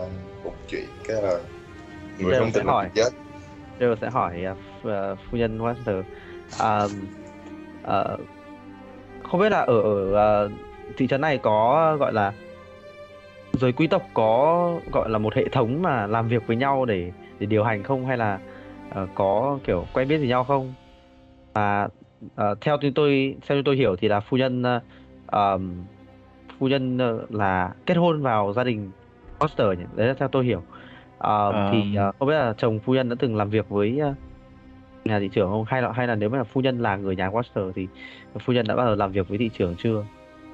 [0.44, 1.40] một chuyện cái là
[2.20, 2.90] người sẽ tin hỏi.
[2.96, 3.10] chết.
[3.80, 6.04] Tôi sẽ hỏi uh, phu- uh, nhân Wester.
[6.60, 6.92] Um,
[7.84, 8.20] uh,
[9.24, 10.52] không biết là ở ở uh,
[10.98, 12.34] thị trấn này có gọi là
[13.54, 17.12] giới quý tộc có gọi là một hệ thống mà làm việc với nhau để
[17.40, 18.06] để điều hành không?
[18.06, 18.40] Hay là
[18.92, 20.74] uh, có kiểu quen biết gì nhau không?
[21.54, 21.88] Và
[22.26, 24.82] uh, theo như tôi theo tôi hiểu thì là phu nhân uh,
[25.32, 25.84] um,
[26.60, 28.92] phu nhân uh, là kết hôn vào gia đình
[29.40, 29.86] Foster nhỉ?
[29.96, 30.64] Đấy là theo tôi hiểu.
[31.18, 32.10] Ờ, thì Ờm.
[32.10, 34.16] uh, không biết là chồng phu nhân đã từng làm việc với uh,
[35.06, 35.66] nhà thị trưởng không?
[35.68, 37.88] Hay là hay là nếu mà phu nhân là người nhà Foster thì
[38.40, 40.06] phu nhân đã bao giờ làm việc với thị trưởng chưa?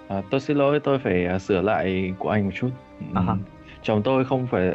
[0.08, 2.70] À, tôi xin lỗi, tôi phải à, sửa lại của anh một chút.
[3.14, 3.36] À
[3.88, 4.74] chồng tôi không phải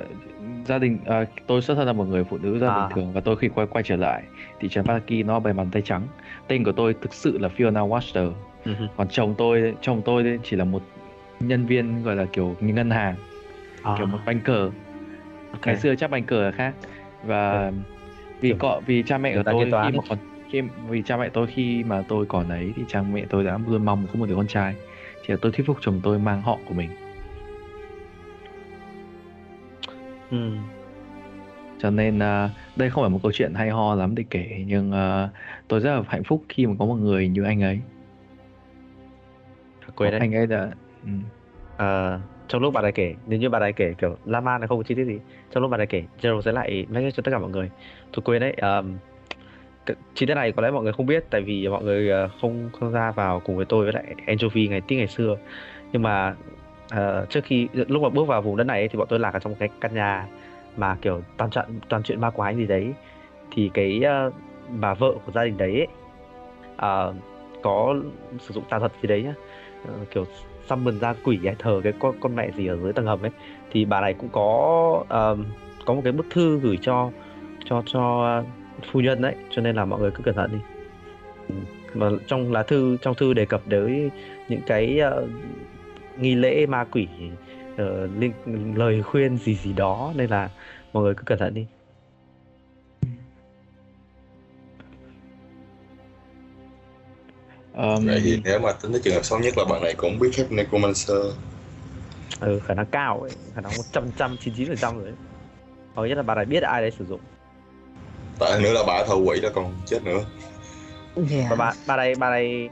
[0.66, 2.76] gia đình à, tôi xuất thân là một người phụ nữ rất À.
[2.88, 4.22] bình thường và tôi khi quay quay trở lại
[4.60, 6.02] thị trấn Pataki nó bày bàn tay trắng.
[6.48, 8.32] Tên của tôi thực sự là Fiona Watcher.
[8.64, 8.86] Ừ hừ.
[8.96, 10.82] Còn chồng tôi chồng tôi chỉ là một
[11.40, 13.14] nhân viên gọi là kiểu như ngân hàng,
[13.82, 14.56] À, kiểu một banker.
[15.52, 15.66] ok.
[15.66, 16.74] Ngày xưa chắc banker là khác.
[17.24, 17.72] Và
[18.40, 20.18] vì Kiểu cọ vì cha mẹ của tôi khi mà còn
[20.50, 23.58] khi vì cha mẹ tôi khi mà tôi còn ấy thì cha mẹ tôi đã
[23.68, 24.74] luôn mong có một đứa con trai.
[25.26, 26.90] Là tôi thuyết phục chồng tôi mang họ của mình.
[30.32, 30.50] Ừ.
[31.78, 34.92] cho nên à, đây không phải một câu chuyện hay ho lắm để kể nhưng
[34.92, 35.28] à,
[35.68, 37.80] tôi rất là hạnh phúc khi mà có một người như anh ấy
[39.96, 40.20] Quên đấy.
[40.20, 40.70] anh ấy đã
[41.04, 41.10] ừ.
[41.76, 44.66] Ờ, trong lúc bạn ấy kể nếu như bạn ấy kể kiểu lan man là
[44.66, 45.18] không có chi tiết gì
[45.50, 47.70] trong lúc bạn ấy kể Gerald sẽ lại message cho tất cả mọi người
[48.12, 48.96] tôi quên đấy um,
[50.14, 52.70] chi tiết này có lẽ mọi người không biết tại vì mọi người ờ, không
[52.72, 55.36] không ra vào cùng với tôi với lại Anchovy ngày tí ngày xưa
[55.92, 56.34] nhưng mà
[56.93, 59.34] uh, trước khi lúc mà bước vào vùng đất này ấy, thì bọn tôi lạc
[59.34, 60.26] ở trong cái căn nhà
[60.76, 62.93] mà kiểu toàn trận toàn chuyện ma quái gì đấy.
[63.51, 64.34] Thì cái uh,
[64.80, 65.88] bà vợ của gia đình đấy ấy,
[67.11, 67.14] uh,
[67.62, 67.97] có
[68.40, 69.34] sử dụng tà thuật gì đấy nhá.
[69.82, 70.24] Uh, kiểu
[70.66, 73.30] summon ra quỷ hay thờ cái con con mẹ gì ở dưới tầng hầm ấy.
[73.70, 75.38] Thì bà này cũng có uh,
[75.86, 77.11] có một cái bức thư gửi cho
[77.64, 78.43] cho cho
[78.93, 80.59] phu nhân đấy cho nên là mọi người cứ cẩn thận đi.
[81.95, 84.11] Mà trong lá thư trong thư đề cập tới
[84.49, 85.28] những cái uh,
[86.20, 87.08] nghi lễ ma quỷ
[88.18, 88.32] liên,
[88.76, 90.50] lời khuyên gì gì đó nên là
[90.92, 91.66] mọi người cứ cẩn thận đi.
[97.74, 100.18] Ờm, Vậy thì nếu mà tính tới trường hợp xấu nhất là bạn này cũng
[100.18, 101.16] biết phép Necromancer.
[102.40, 105.04] Ừ, khả năng cao ấy khả năng một trăm trăm chín chín phần trăm rồi
[105.04, 105.14] đấy
[105.94, 107.20] hầu nhất là bà này biết ai đấy sử dụng.
[108.38, 110.24] Tại nữa là bà thợ quỷ đó còn chết nữa.
[111.30, 111.50] Yeah.
[111.50, 112.68] và bà bà này bà này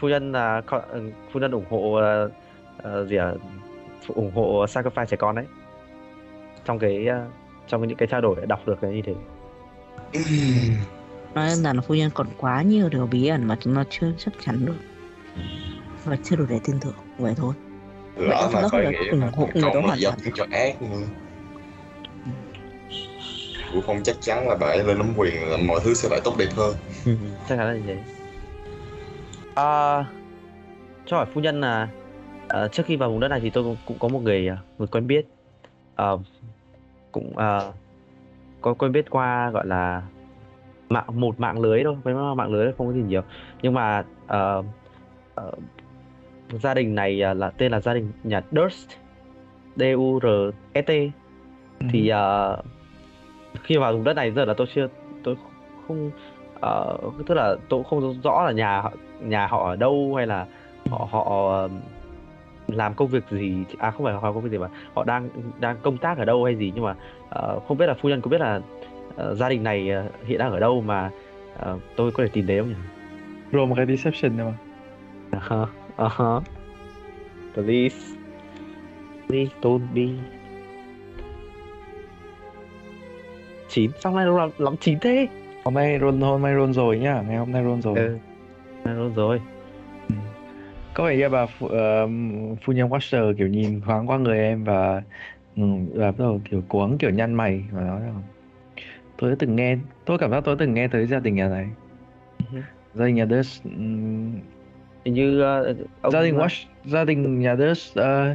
[0.00, 1.94] phu nhân là con- ừ, phu nhân ủng hộ
[2.82, 3.32] ờ, gì à
[4.08, 5.44] ủng hộ sacrifice trẻ con đấy.
[6.64, 7.26] Trong cái ờ,
[7.68, 9.14] trong những cái trao đổi đọc được cái như thế
[11.34, 13.84] Nói đơn giản là phu nhân còn quá nhiều điều bí ẩn mà chúng ta
[13.90, 14.76] chưa chắc chắn được.
[16.04, 17.54] Và chưa đủ để tin tưởng vậy thôi.
[18.16, 20.18] Lỡ mà phải nghĩa ủng hộ người đó hoàn toàn.
[20.34, 20.76] cho ác
[23.72, 26.20] cũng không chắc chắn là bà ấy lên nắm quyền là mọi thứ sẽ lại
[26.24, 26.74] tốt đẹp hơn.
[27.48, 27.96] Chắc chắn là như thế
[29.54, 30.04] à,
[31.06, 31.88] cho hỏi phu nhân là
[32.48, 34.56] ờ, trước khi vào vùng đất này thì tôi cũng, cũng có một người ờ,
[34.78, 35.26] người quen biết.
[35.94, 36.18] Ờ,
[37.12, 37.72] cũng ờ,
[38.60, 40.02] có quen biết qua gọi là
[40.88, 43.22] mạng một mạng lưới thôi với mạng lưới không có gì nhiều.
[43.62, 44.62] Nhưng mà ờ,
[45.34, 45.52] ờ,
[46.50, 48.90] gia đình này ờ, là tên là gia đình nhà Durst
[49.76, 50.26] D U R
[50.74, 50.90] S T.
[51.90, 52.62] Thì ờ,
[53.62, 54.86] khi vào vùng đất này giờ là tôi chưa
[55.22, 55.36] tôi
[55.86, 56.10] không
[56.60, 56.96] ờ,
[57.26, 58.82] tức là tôi không rõ là nhà
[59.20, 60.46] nhà họ ở đâu hay là
[60.90, 61.68] họ họ
[62.68, 65.28] làm công việc gì à không phải họ làm công việc gì mà họ đang
[65.60, 66.94] đang công tác ở đâu hay gì nhưng mà
[67.30, 68.60] ờ, không biết là phu nhân có biết là
[69.16, 71.10] ờ, gia đình này ờ, hiện đang ở đâu mà
[71.58, 72.74] ờ, tôi có thể tìm đến không nhỉ?
[73.52, 74.58] roll một cái deception thôi mà
[75.32, 75.66] Uh-huh.
[75.96, 76.40] Uh-huh.
[77.54, 77.96] Please.
[79.28, 80.02] Please don't be.
[83.68, 85.28] 9, sao nay lắm, lắm 9 thế?
[85.64, 88.18] hôm nay roll hôm nay roll rồi nhá ngày hôm nay roll rồi Ừ.
[88.84, 89.40] Nay luôn rồi.
[90.94, 92.08] có vẻ như bà phu, ờ,
[92.64, 95.02] phu nhân Watcher kiểu nhìn thoáng qua người em và
[95.56, 95.62] ừ,
[95.94, 98.22] và bắt đầu kiểu cố gắng kiểu nhăn mày và nói rằng
[99.16, 101.68] tôi đã từng nghe tôi cảm giác tôi từng nghe tới gia đình nhà này
[102.52, 102.58] Ừ.
[102.94, 104.32] gia đình nhà Dust ừm,
[105.04, 108.34] Hình như ờ, ông gia đình Watch gia đình nhà Dust ờ,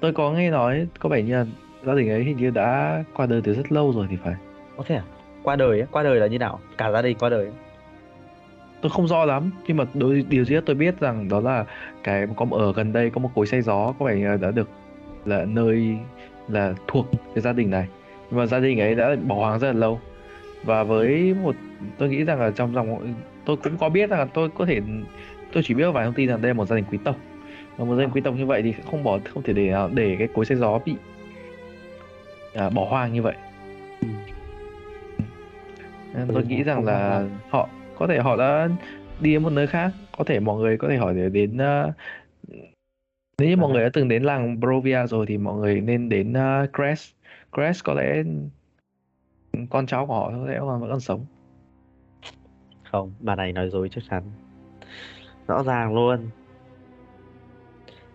[0.00, 1.46] tôi có nghe nói có vẻ như là
[1.86, 4.34] gia đình ấy hình như đã qua đời từ rất lâu rồi thì phải
[4.76, 5.02] Có thể à?
[5.42, 6.60] Qua đời qua đời là như nào?
[6.78, 7.50] Cả gia đình qua đời.
[8.84, 11.64] Tôi không rõ lắm nhưng mà đối, điều duy nhất tôi biết rằng đó là
[12.02, 14.68] cái có ở gần đây có một cối xay gió có vẻ đã được
[15.24, 15.96] là nơi
[16.48, 17.88] là thuộc cái gia đình này.
[18.30, 20.00] Nhưng mà gia đình ấy đã bỏ hoang rất là lâu.
[20.64, 21.54] Và với một
[21.98, 23.14] tôi nghĩ rằng là trong dòng
[23.44, 24.80] tôi cũng có biết rằng là tôi có thể
[25.52, 27.16] tôi chỉ biết vài thông tin rằng đây là một gia đình quý tộc.
[27.76, 30.16] Và một gia đình quý tộc như vậy thì không bỏ không thể để để
[30.18, 30.94] cái cối xay gió bị
[32.54, 33.34] à, bỏ hoang như vậy.
[36.14, 37.68] Nên tôi Ừ, nghĩ rằng là họ
[37.98, 38.68] có thể họ đã
[39.20, 41.94] đi đến một nơi khác có thể mọi người có thể hỏi để đến uh,
[43.38, 43.72] nếu như mọi À.
[43.72, 47.12] người đã từng đến làng Brovia rồi thì mọi người nên đến uh, Crest
[47.52, 48.22] Crest có lẽ
[49.70, 51.26] con cháu của họ có lẽ còn vẫn còn sống
[52.92, 54.22] Không, bà này nói dối chắc chắn.
[55.46, 56.28] Rõ ràng luôn.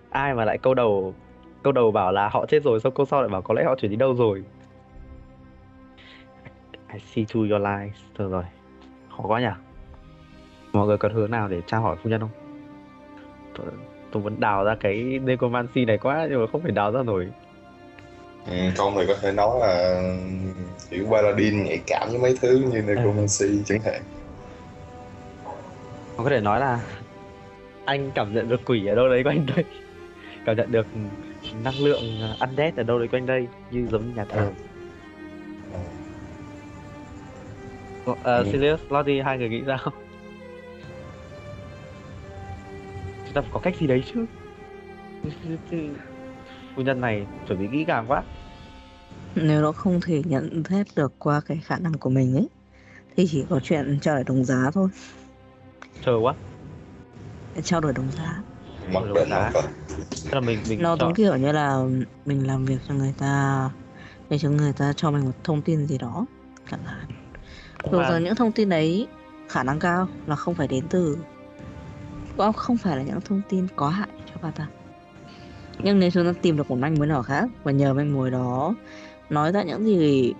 [0.10, 1.14] Ai mà lại câu đầu
[1.64, 3.76] câu đầu bảo là họ chết rồi, xong câu sau lại bảo có lẽ họ
[3.76, 4.44] chuyển đi đâu rồi.
[6.94, 7.96] I see through your lies.
[8.16, 8.44] Thôi rồi.
[9.10, 9.69] Khó quá nhỉ?
[10.74, 12.30] Mọi người còn hướng nào để tra hỏi phu nhân không?
[14.12, 17.28] tôi muốn đào ra cái necromancy này quá nhưng mà không thể đào ra nổi.
[18.48, 20.02] Ừ, con này có thể nói là
[20.90, 24.02] kiểu paladin nhạy cảm với mấy thứ như necromancy chẳng hạn.
[26.18, 26.80] Con có thể nói là
[27.86, 29.66] anh cảm nhận được quỷ ở đâu đấy quanh đây.
[30.46, 30.88] Cảm nhận được
[31.64, 32.04] năng lượng
[32.40, 34.52] undead ở đâu đấy quanh đây như giống như nhà thờ.
[38.12, 38.18] Uh,
[38.52, 39.92] Sirius, Lottie hai người nghĩ sao
[43.42, 44.26] ta phải có cách gì đấy chứ?
[46.76, 48.24] Phu nhân này chuẩn bị kỹ càng quá.
[49.36, 52.50] Nếu nó không thể nhận xét được qua cái khả năng của mình ấy
[53.16, 54.90] Thì chỉ có chuyện trao đổi đồng giá thôi.
[56.02, 56.34] Chờ quá.
[57.64, 58.44] Trao đổi đồng giá.
[58.94, 59.52] Mặc định nó
[60.24, 61.84] Tức là mình mình Nó giống kiểu như là
[62.26, 63.70] mình làm việc cho người ta
[64.30, 66.26] Để cho người ta cho mình một thông tin gì đó
[66.72, 67.08] Chẳng hạn.
[67.92, 69.08] Thường là- giờ những thông tin đấy
[69.50, 71.18] khả năng cao là không phải đến từ
[72.40, 74.68] có không phải là những thông tin có hại cho bà ta.
[75.80, 78.32] Nhưng nếu chúng ta tìm được một manh mối nào khác và nhờ manh mối
[78.32, 78.76] đó
[79.30, 80.34] nói ra những gì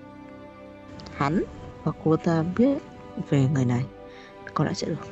[1.18, 1.44] hắn
[1.84, 2.78] hoặc cô ta biết
[3.30, 3.86] về người này
[4.54, 5.08] có lẽ sẽ được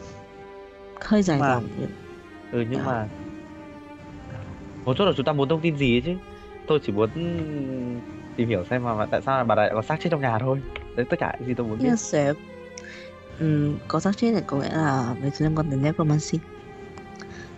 [1.01, 1.89] hơi dài Mà- dòng nhưng
[2.51, 3.07] ừ nhưng mà
[4.85, 6.11] một chút là chúng ta muốn thông tin gì chứ?
[6.67, 7.09] Tôi chỉ muốn
[8.35, 10.61] tìm hiểu xem mà tại sao bà lại có xác chết trong nhà thôi.
[10.95, 11.83] Đấy tất cả gì tôi muốn biết.
[11.87, 12.33] Nhưng sẽ
[13.39, 16.39] Ừm, có xác chết này có nghĩa là về liên quan đến necromancy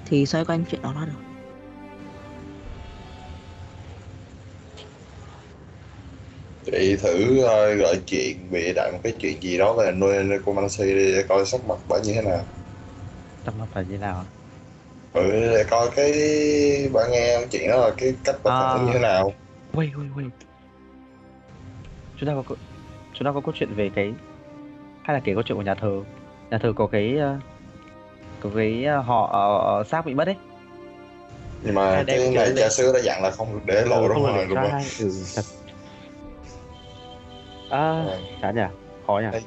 [0.09, 1.19] thì xoay quanh chuyện đó là được
[6.65, 10.83] chị thử ờ, gọi chuyện bịa đại một cái chuyện gì đó về nuôi necromancy
[10.83, 12.45] đi để coi sắc mặt bà như thế nào.
[13.43, 14.25] Trong mặt phải như nào
[15.13, 16.11] ừ để coi cái
[16.93, 18.85] bà nghe chuyện đó là cái cách bà phản ứng À.
[18.87, 19.33] như thế nào.
[19.73, 20.29] Wait wait wait.
[22.17, 22.55] Chúng ta có
[23.13, 24.13] chúng ta có câu chuyện về cái
[25.03, 26.01] hay là kể câu chuyện của nhà thờ?
[26.51, 27.37] Nhà thờ có cái ờ,
[28.53, 29.29] cái ờ, họ
[29.77, 30.35] ờ, xác bị mất ấy.
[31.63, 34.15] Nhưng mà cái này cha xứ đã dặn là không được để lộ Ừ, ra
[34.15, 34.71] không đúng không?
[34.99, 35.41] ừ thật.
[37.69, 38.17] À Ờ.
[38.41, 38.61] chán nhỉ?
[39.07, 39.27] Khó nhỉ?
[39.31, 39.41] Đây.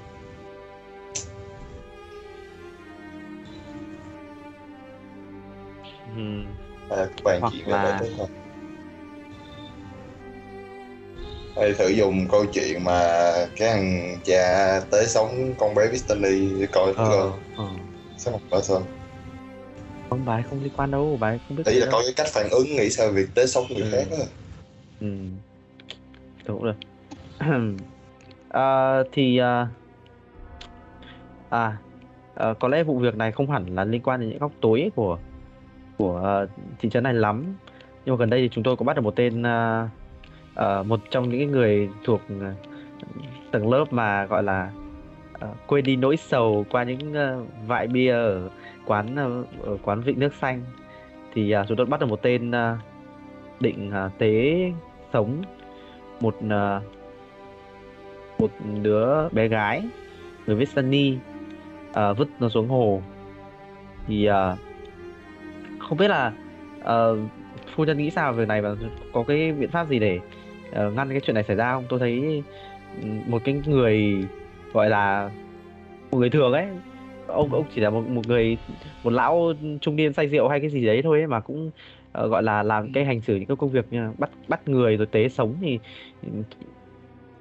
[6.16, 6.46] Ừm,
[6.90, 8.00] à, bạn Hoặc về là-
[11.56, 16.92] hay thử dùng câu chuyện mà cái thằng cha tới sống con bé Vistani coi
[16.92, 17.30] thử ờ coi.
[17.56, 17.64] ờ
[18.30, 18.82] mặt bà sao
[20.10, 22.26] không bà ấy không liên quan đâu bà không biết gì là coi cái cách
[22.32, 23.88] phản ứng nghĩ sao việc tới sống người Ừ.
[23.92, 24.24] khác á
[25.00, 25.06] Ừ.
[26.46, 26.76] Cũng được.
[28.48, 29.68] Ờ, thì à,
[31.50, 31.76] à
[32.34, 34.90] ờ, có lẽ vụ việc này không hẳn là liên quan đến những góc tối
[34.96, 35.18] của
[35.98, 36.46] của ờ,
[36.78, 37.44] thị trấn này lắm.
[38.04, 39.88] Nhưng mà gần đây thì chúng tôi có bắt được một tên à,
[40.54, 42.54] ờ, một trong những người thuộc à,
[43.52, 44.70] tầng lớp mà gọi là
[45.42, 48.48] À, quên đi nỗi sầu qua những uh, vại bia ở
[48.86, 50.62] quán uh, ở quán Vịnh Nước Xanh.
[51.34, 52.78] Thì uh, chúng tôi bắt được một tên uh,
[53.60, 54.72] định uh, tế
[55.12, 55.42] sống
[56.20, 56.82] một uh,
[58.38, 58.50] một
[58.82, 59.82] đứa bé gái
[60.46, 61.16] người viết Sunny
[61.90, 63.02] uh, vứt nó xuống hồ
[64.06, 64.58] thì uh,
[65.78, 66.32] không biết là
[66.80, 67.18] uh,
[67.74, 68.74] phu nhân nghĩ sao về này và
[69.12, 70.20] có cái biện pháp gì để
[70.70, 72.42] uh, ngăn cái chuyện này xảy ra không tôi thấy
[73.02, 74.24] ừ, một cái người
[74.72, 75.30] gọi là
[76.10, 76.66] một người thường ấy.
[77.26, 78.56] Ông ông chỉ là một một người
[79.04, 82.30] một lão trung niên say rượu hay cái gì đấy thôi ấy, mà cũng uh,
[82.30, 84.96] gọi là làm cái hành xử những cái công việc như là bắt bắt người
[84.96, 85.78] rồi tế sống thì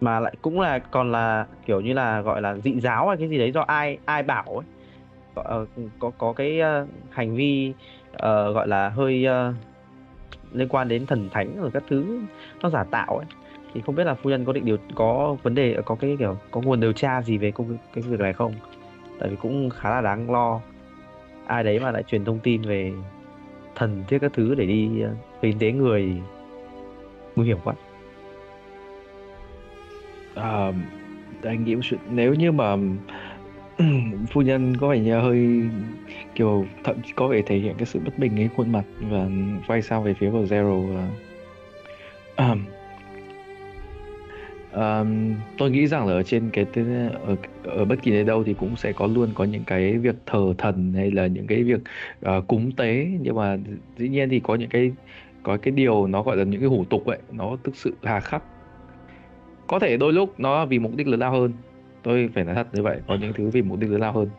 [0.01, 3.29] mà lại cũng là còn là kiểu như là gọi là dị giáo hay cái
[3.29, 4.65] gì đấy do ai ai bảo ấy.
[5.35, 5.65] Có
[5.99, 7.73] có, có cái uh, hành vi
[8.13, 8.19] uh,
[8.55, 9.55] gọi là hơi uh,
[10.53, 12.19] liên quan đến thần thánh rồi các thứ
[12.61, 13.25] nó giả tạo ấy
[13.73, 16.37] thì không biết là phu nhân có định điều có vấn đề có cái kiểu
[16.51, 18.53] có nguồn điều tra gì về công cái việc này không?
[19.19, 20.61] Tại vì cũng khá là đáng lo.
[21.47, 22.91] Ai đấy mà lại truyền thông tin về
[23.75, 26.13] thần thiết các thứ để đi ờ, tế người
[27.35, 27.73] nguy hiểm quá.
[30.35, 30.71] À,
[31.43, 31.75] anh nghĩ
[32.09, 32.75] nếu như mà
[34.31, 35.61] phu nhân có vẻ như hơi
[36.35, 39.27] kiểu thậm chí có vẻ thể hiện cái sự bất bình ấy khuôn mặt và
[39.67, 41.07] quay sang về phía của Zero và
[42.35, 42.65] Ờm
[44.73, 46.65] um, tôi nghĩ rằng là ở trên cái
[47.25, 50.15] ở ở bất kỳ nơi đâu thì cũng sẽ có luôn có những cái việc
[50.25, 51.81] thờ thần hay là những cái việc
[52.37, 53.07] uh, cúng tế.
[53.21, 53.57] Nhưng mà
[53.97, 54.91] dĩ nhiên thì có những cái
[55.43, 58.19] có cái điều nó gọi là những cái hủ tục ấy nó thực sự hà
[58.19, 58.43] khắc.
[59.67, 61.53] Có thể đôi lúc nó vì mục đích lớn lao hơn.
[62.03, 64.29] Tôi phải nói thật như vậy có những thứ vì mục đích lớn lao hơn.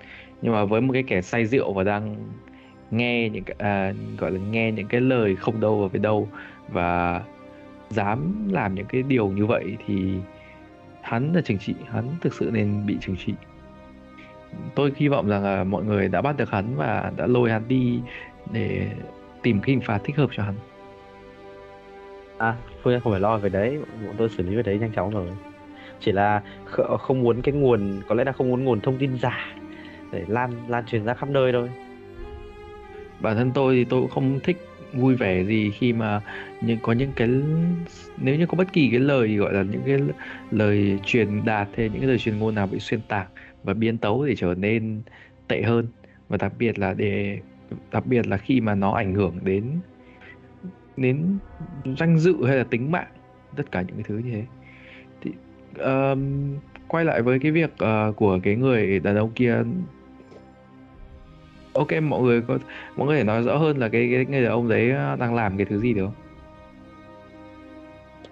[0.43, 2.17] Nhưng mà với một cái kẻ say rượu và đang
[2.91, 6.29] nghe những cái à, gọi là nghe những cái lời không đâu vào với đâu
[6.69, 7.23] và
[7.93, 10.15] dám làm những cái điều như vậy thì
[11.03, 13.35] hắn là trừng trị hắn thực sự nên bị trừng trị
[14.75, 17.63] tôi hy vọng rằng là mọi người đã bắt được hắn và đã lôi hắn
[17.69, 18.01] đi
[18.53, 18.91] để
[19.43, 20.55] tìm cái hình phạt thích hợp cho hắn
[22.39, 25.11] À, nhân không phải lo về đấy, bọn tôi xử lý về đấy nhanh chóng
[25.11, 25.29] rồi.
[26.01, 29.19] Chỉ là kh- không muốn cái nguồn, có lẽ là không muốn nguồn thông tin
[29.19, 29.55] giả
[30.13, 31.71] để lan lan truyền ra khắp nơi thôi.
[33.21, 34.57] bản thân tôi thì tôi cũng không thích
[34.95, 36.21] vui vẻ gì khi mà
[36.61, 37.29] những có những cái
[38.19, 39.99] nếu như có bất kỳ cái lời gọi là những cái
[40.51, 43.29] lời truyền đạt hay những cái lời truyền ngôn nào bị xuyên tạc
[43.63, 45.03] và biến tấu để trở nên
[45.49, 45.87] tệ hơn.
[46.29, 47.39] Và đặc biệt là để
[47.93, 49.65] đặc biệt là khi mà nó ảnh hưởng đến
[50.97, 51.39] đến
[51.99, 53.11] danh dự hay là tính mạng
[53.57, 54.45] tất cả những cái thứ như thế.
[55.23, 55.33] Thì
[55.85, 56.55] um,
[56.89, 59.63] quay lại với cái việc uh, của cái người đàn ông kia
[61.73, 62.59] ok mọi người có
[62.97, 65.35] mọi người thể nói rõ hơn là cái cái người đàn ông đấy ờ, đang
[65.35, 66.15] làm cái thứ gì được không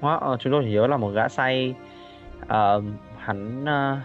[0.00, 1.74] Hóa, ờ, chúng tôi chỉ nhớ là một gã say,
[2.46, 2.82] ờ,
[3.18, 3.98] hắn ờ,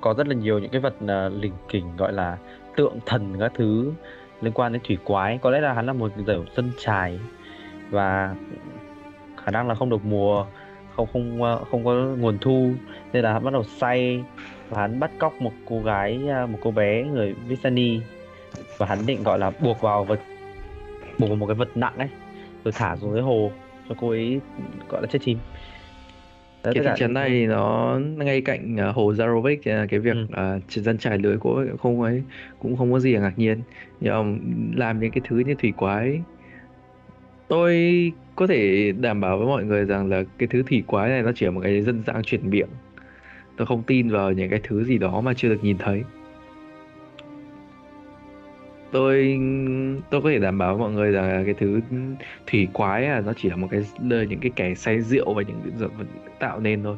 [0.00, 2.38] có rất là nhiều những cái vật ờ, lình kình gọi là
[2.76, 3.92] tượng thần các thứ
[4.40, 5.38] liên quan đến thủy quái.
[5.42, 7.20] Có lẽ là hắn là một kiểu dân trài
[7.90, 8.34] và
[9.44, 10.46] khả năng là không được mùa,
[10.96, 12.72] không không ờ, không có nguồn thu
[13.12, 14.24] nên là hắn bắt đầu say
[14.72, 18.00] và hắn bắt cóc một cô gái, ờ, một cô bé người Visani.
[18.78, 20.20] Và hắn định gọi là buộc vào vật
[21.18, 22.08] buộc vào một cái vật nặng ấy
[22.64, 23.50] rồi thả xuống dưới hồ
[23.88, 24.40] cho cô ấy
[24.88, 25.38] gọi là chết chìm.
[26.64, 30.14] Đấy, cái thị trấn này thì nó ngay cạnh ờ, hồ Zarovic là cái việc
[30.14, 30.26] Ừ.
[30.32, 32.22] ờ, dân trải lưới của không ấy
[32.58, 33.60] cũng không có gì ngạc nhiên.
[34.00, 34.38] Nhưng mà
[34.76, 36.22] làm những cái thứ như thủy quái.
[37.48, 41.22] Tôi có thể đảm bảo với mọi người rằng là cái thứ thủy quái này
[41.22, 42.68] nó chỉ là một cái dân gian truyền miệng
[43.62, 46.04] tôi không tin vào những cái thứ gì đó mà chưa được nhìn thấy.
[48.92, 49.38] Tôi
[50.10, 51.80] tôi có thể đảm bảo với mọi người rằng là cái thứ
[52.46, 53.84] thủy quái à nó chỉ là một cái
[54.28, 55.72] những cái kẻ say rượu và những cái
[56.38, 56.96] tạo nên thôi.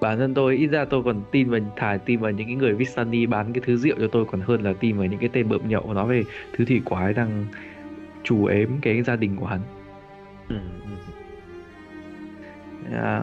[0.00, 2.74] Bản thân tôi ít ra tôi còn tin vào thà tin vào những cái người
[2.74, 5.48] Vistani bán cái thứ rượu cho tôi còn hơn là tin vào những cái tên
[5.48, 6.22] bợm nhậu nói về
[6.56, 7.44] thứ thủy quái đang
[8.22, 9.60] trù ếm cái gia đình của hắn.
[10.48, 10.90] Ừ, ừ.
[12.96, 13.22] à,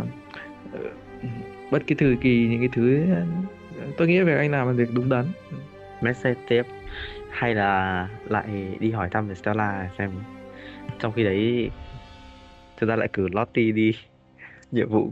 [1.71, 3.05] bất kỳ thời kỳ những cái thứ
[3.97, 5.25] tôi nghĩ về anh làm là việc đúng đắn.
[6.01, 6.63] Message tiếp.
[7.31, 10.11] Hay là lại đi hỏi thăm về Stella xem.
[10.99, 11.71] Trong khi đấy
[12.79, 13.95] chúng ta lại cử Lottie đi.
[14.71, 15.09] Nhiệm vụ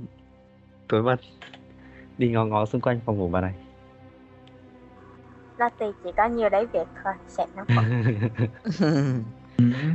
[0.87, 1.19] tối mật
[2.17, 3.53] đi ngó ngó xung quanh phòng ngủ bà này.
[5.57, 7.63] Lottie chỉ có nhiều đấy việc thôi sẽ nó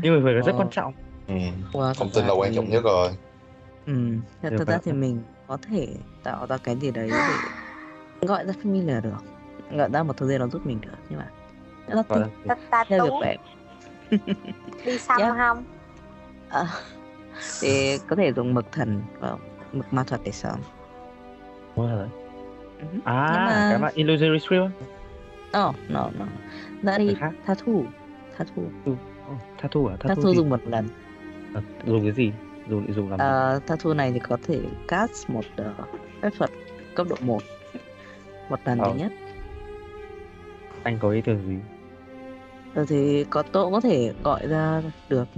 [0.03, 0.59] nhưng mà việc rất Ờ.
[0.59, 0.93] quan trọng.
[1.29, 1.35] Ừ.
[1.73, 3.09] Thông tin là quan trọng nhất rồi.
[3.87, 3.93] Ừ,
[4.43, 5.23] thật, thật ra thì mình
[5.53, 5.89] có thể
[6.23, 7.11] tạo ra cái gì đấy
[8.21, 9.17] để gọi ra familiar được.
[9.77, 11.27] Gọi ra một thứ gì đó giúp mình được nhưng mà
[11.89, 13.21] nó là là ta, ta theo tú.
[13.21, 13.37] bạn
[14.85, 15.37] đi xăm Yeah.
[15.37, 15.65] không?
[16.49, 16.65] À,
[17.61, 19.37] thì có thể dùng mực thần và
[19.73, 20.53] mực ma thuật để giời
[21.77, 22.09] ơi.
[22.79, 22.87] Ừ.
[23.05, 24.63] à Nhưng mà- cái mà illusory script
[25.53, 26.27] no no no
[26.83, 27.15] ra đi
[27.47, 27.85] tha thu
[28.39, 28.63] tha thu.
[29.29, 29.97] Ồ, tattoo à?
[30.01, 30.89] Tha thì- dùng một lần.
[31.55, 32.33] À, dùng cái gì
[32.69, 33.25] dùng dùng làm gì?
[33.25, 35.75] Ờ, tha thu này thì có thể cast một ờ,
[36.23, 36.51] phép thuật
[36.95, 37.43] cấp độ 1
[38.49, 38.89] một lần Ờ.
[38.93, 39.13] duy nhất
[40.83, 41.57] anh có ý tưởng gì
[42.75, 45.29] Rồi thì có tôi cũng có thể gọi ra được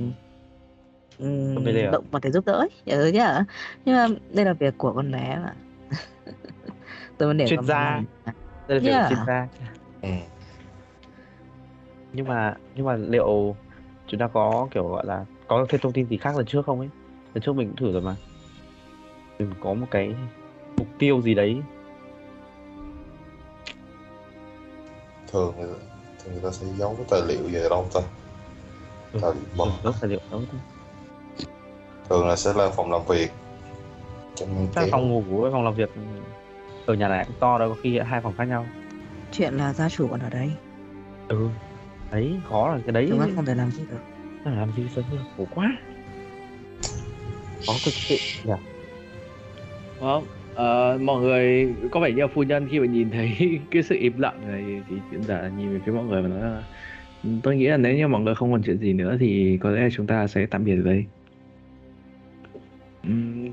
[1.18, 1.90] um, à?
[1.92, 2.68] động vật để giúp đỡ ấy.
[2.86, 3.44] ừ, nhá
[3.84, 5.52] nhưng mà đây là việc của con bé mà
[7.18, 8.02] tôi vẫn để Chuyên gia.
[8.68, 9.02] đây là việc Yeah.
[9.10, 9.48] của chuyên gia
[10.02, 10.08] Ừ.
[12.12, 13.56] nhưng mà nhưng mà liệu
[14.06, 16.78] chúng ta có kiểu gọi là có thêm thông tin gì khác lần trước không
[16.80, 16.88] ấy
[17.34, 18.16] lần trước mình cũng thử rồi mà
[19.38, 20.14] mình có một cái
[20.76, 21.62] mục tiêu gì đấy
[25.32, 25.62] Thường thì
[26.24, 28.00] thường người ta sẽ giấu cái tài liệu về đâu ta?
[29.12, 29.18] Ừ.
[29.22, 29.64] Tài liệu mật.
[29.84, 30.38] ừ, là liệu đó
[32.08, 33.30] Thường là sẽ là phòng làm việc.
[34.34, 34.88] Trong kéo.
[34.92, 35.90] phòng ngủ với phòng làm việc
[36.86, 38.66] ở nhà này cũng to đâu có khi hai phòng khác nhau
[39.32, 40.52] chuyện là gia chủ còn ở đây
[41.28, 41.48] ừ
[42.10, 43.98] đấy khó là cái đấy chúng ta không thể làm gì được
[44.44, 45.72] làm gì sớm được khổ quá
[47.66, 48.54] khó thực sự nhỉ
[50.00, 53.82] Không, ờ, mọi người có vẻ như là phu nhân khi mà nhìn thấy cái
[53.82, 56.62] sự im lặng này thì diễn giả nhìn về phía mọi người và nói là
[57.42, 59.88] tôi nghĩ là nếu như mọi người không còn chuyện gì nữa thì có lẽ
[59.92, 61.04] chúng ta sẽ tạm biệt ở đây.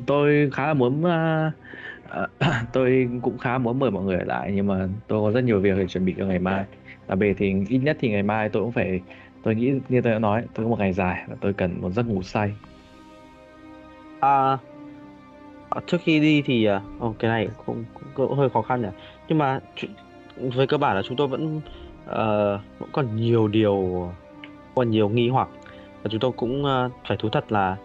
[0.05, 1.53] Tôi khá là muốn uh,
[2.45, 5.43] uh, tôi cũng khá muốn mời mọi người ở lại nhưng mà tôi có rất
[5.43, 6.65] nhiều việc để chuẩn bị cho ngày mai.
[7.07, 9.01] Đặc biệt thì ít nhất thì ngày mai tôi cũng phải
[9.43, 11.89] tôi nghĩ như tôi đã nói tôi có một ngày dài và tôi cần một
[11.89, 12.53] giấc ngủ say.
[14.21, 14.57] À,
[15.69, 16.81] à, trước khi đi thì à,
[17.19, 18.87] cái này cũng, cũng, cũng hơi khó khăn nhỉ.
[19.27, 19.59] Nhưng mà
[20.37, 21.61] với về cơ bản là chúng tôi vẫn
[22.05, 24.09] uh, vẫn còn nhiều điều
[24.75, 25.49] còn nhiều nghi hoặc
[26.03, 27.77] và chúng tôi cũng uh, phải thú thật là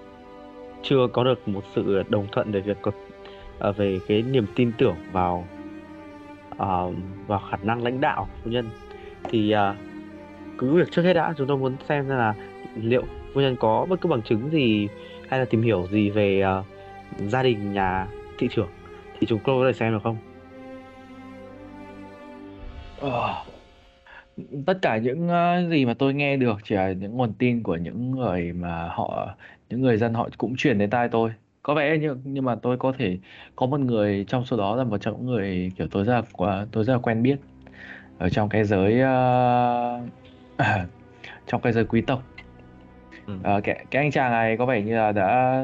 [0.82, 2.90] chưa có được một sự đồng thuận về việc có
[3.68, 5.46] uh, về cái niềm tin tưởng vào
[6.52, 6.94] uh,
[7.26, 8.70] vào khả năng lãnh đạo của phu nhân
[9.30, 9.76] thì uh,
[10.58, 12.34] cứ việc trước hết đã chúng tôi muốn xem ra là
[12.76, 13.02] liệu
[13.34, 14.88] phu nhân có bất cứ bằng chứng gì
[15.28, 16.64] hay là tìm hiểu gì về uh,
[17.30, 18.06] gia đình nhà
[18.38, 18.68] thị trưởng?
[19.20, 20.16] Thì chúng tôi có thể xem được không?
[23.00, 23.44] Ờ,
[24.66, 27.76] tất cả những uh, gì mà tôi nghe được chỉ là những nguồn tin của
[27.76, 29.28] những người mà họ
[29.70, 31.30] những người dân họ cũng truyền đến tai tôi.
[31.62, 33.18] Có vẻ như nhưng mà tôi có thể
[33.56, 36.66] có một người trong số đó là một trong những người kiểu tôi rất là
[36.72, 37.36] tôi rất là quen biết
[38.18, 40.08] ở trong cái giới uh,
[41.46, 42.22] trong cái giới quý tộc
[43.26, 43.34] ừ.
[43.56, 45.62] uh, cái, cái anh chàng này có vẻ như là đã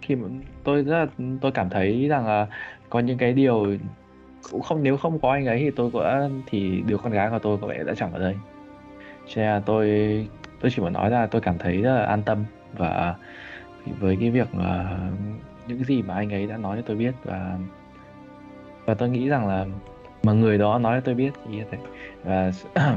[0.00, 0.28] khi mà
[0.64, 1.06] tôi rất là
[1.40, 2.46] tôi cảm thấy rằng là
[2.90, 3.66] có những cái điều
[4.50, 7.38] cũng không nếu không có anh ấy thì tôi có thì đứa con gái của
[7.38, 8.34] tôi có vẻ đã chẳng ở đây
[9.26, 9.86] cho nên là tôi
[10.60, 13.14] tôi chỉ muốn nói là tôi cảm thấy rất là an tâm và
[14.00, 14.98] với cái việc mà
[15.68, 17.58] những gì mà anh ấy đã nói cho tôi biết và
[18.84, 19.66] và tôi nghĩ rằng là
[20.22, 21.78] mà người đó nói cho tôi biết thì như thế
[22.24, 22.52] và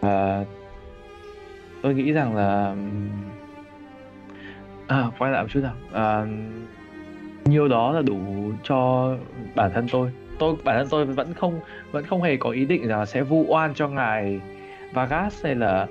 [0.00, 0.44] và
[1.84, 2.76] tôi nghĩ rằng là
[4.86, 5.74] à, quay lại một chút nào.
[5.92, 6.26] À,
[7.44, 8.18] nhiều đó là đủ
[8.62, 9.10] cho
[9.54, 10.12] bản thân tôi.
[10.38, 11.60] Tôi bản thân tôi vẫn không
[11.90, 14.40] vẫn không hề có ý định rằng là sẽ vu oan cho ngài
[14.92, 15.86] Vargas hay là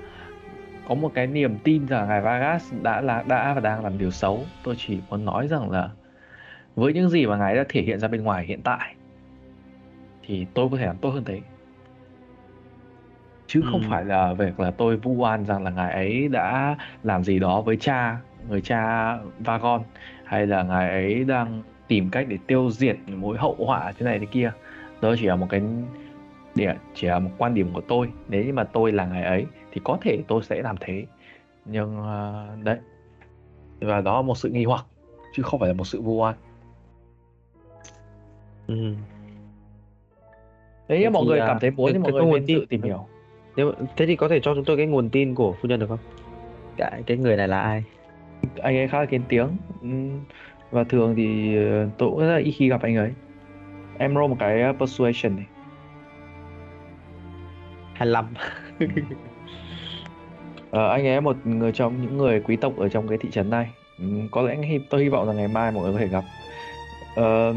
[0.88, 4.10] có một cái niềm tin rằng ngài Vargas đã là đã và đang làm điều
[4.10, 4.44] xấu.
[4.62, 5.90] Tôi chỉ muốn nói rằng là
[6.76, 8.94] với những gì mà ngài đã thể hiện ra bên ngoài hiện tại
[10.26, 11.40] thì tôi có thể làm tốt hơn thế
[13.54, 13.68] chứ ừ.
[13.70, 17.38] không phải là việc là tôi vu oan rằng là ngài ấy đã làm gì
[17.38, 19.82] đó với cha người cha Vagon
[20.24, 24.18] hay là ngài ấy đang tìm cách để tiêu diệt mối hậu họa thế này
[24.18, 24.52] thế kia.
[25.00, 25.62] Đó chỉ là một cái
[26.54, 28.10] để chỉ là một quan điểm của tôi.
[28.28, 31.06] Nếu như mà tôi là ngài ấy thì có thể tôi sẽ làm thế.
[31.64, 32.78] Nhưng uh, đấy.
[33.80, 34.84] Và đó là một sự nghi hoặc
[35.32, 36.34] chứ không phải là một sự vô oan.
[38.66, 38.94] Ừ.
[40.88, 43.06] đấy mọi người cảm thấy muốn thì mọi người nên tự tìm hiểu
[43.56, 45.86] nếu thế thì có thể cho chúng tôi cái nguồn tin của phu nhân được
[45.88, 45.98] không?
[46.76, 47.84] Cái cái người này là ai?
[48.62, 49.48] Anh ấy khá là kiến tiếng.
[50.70, 53.10] Và thường thì ờ, tôi cũng rất là ít khi gặp anh ấy.
[53.98, 55.46] Em roll một cái ờ, persuasion này.
[57.94, 58.26] 25
[60.70, 63.50] ờ, anh ấy một người trong những người quý tộc ở trong cái thị trấn
[63.50, 63.70] này.
[63.98, 64.56] Ừ, có lẽ
[64.90, 66.24] tôi hy vọng là ngày mai mọi người có thể gặp.
[67.16, 67.54] Ờ,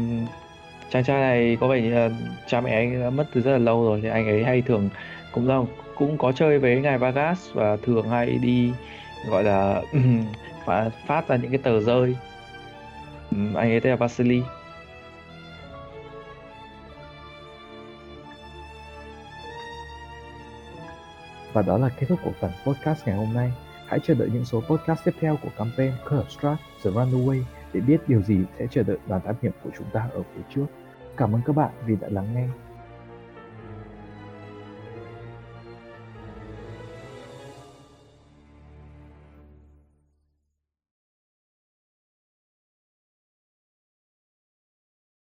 [0.90, 2.10] chàng trai này có vẻ như là
[2.46, 4.88] cha mẹ anh đã mất từ rất là lâu rồi thì anh ấy hay thường
[5.32, 5.62] cũng là
[5.98, 8.72] cũng có chơi với ngài Vargas và thường hay đi
[9.30, 9.82] gọi là
[10.64, 12.16] phát, phát ra những cái tờ rơi
[13.30, 14.42] ừ, anh ấy tên là Vasily
[21.52, 23.52] Và đó là kết thúc của phần podcast ngày hôm nay.
[23.86, 27.42] Hãy chờ đợi những số podcast tiếp theo của campaign Curve Strat The Runaway
[27.72, 30.42] để biết điều gì sẽ chờ đợi đoàn thám hiểm của chúng ta ở phía
[30.54, 30.66] trước.
[31.16, 32.67] Cảm ơn các bạn vì đã lắng nghe.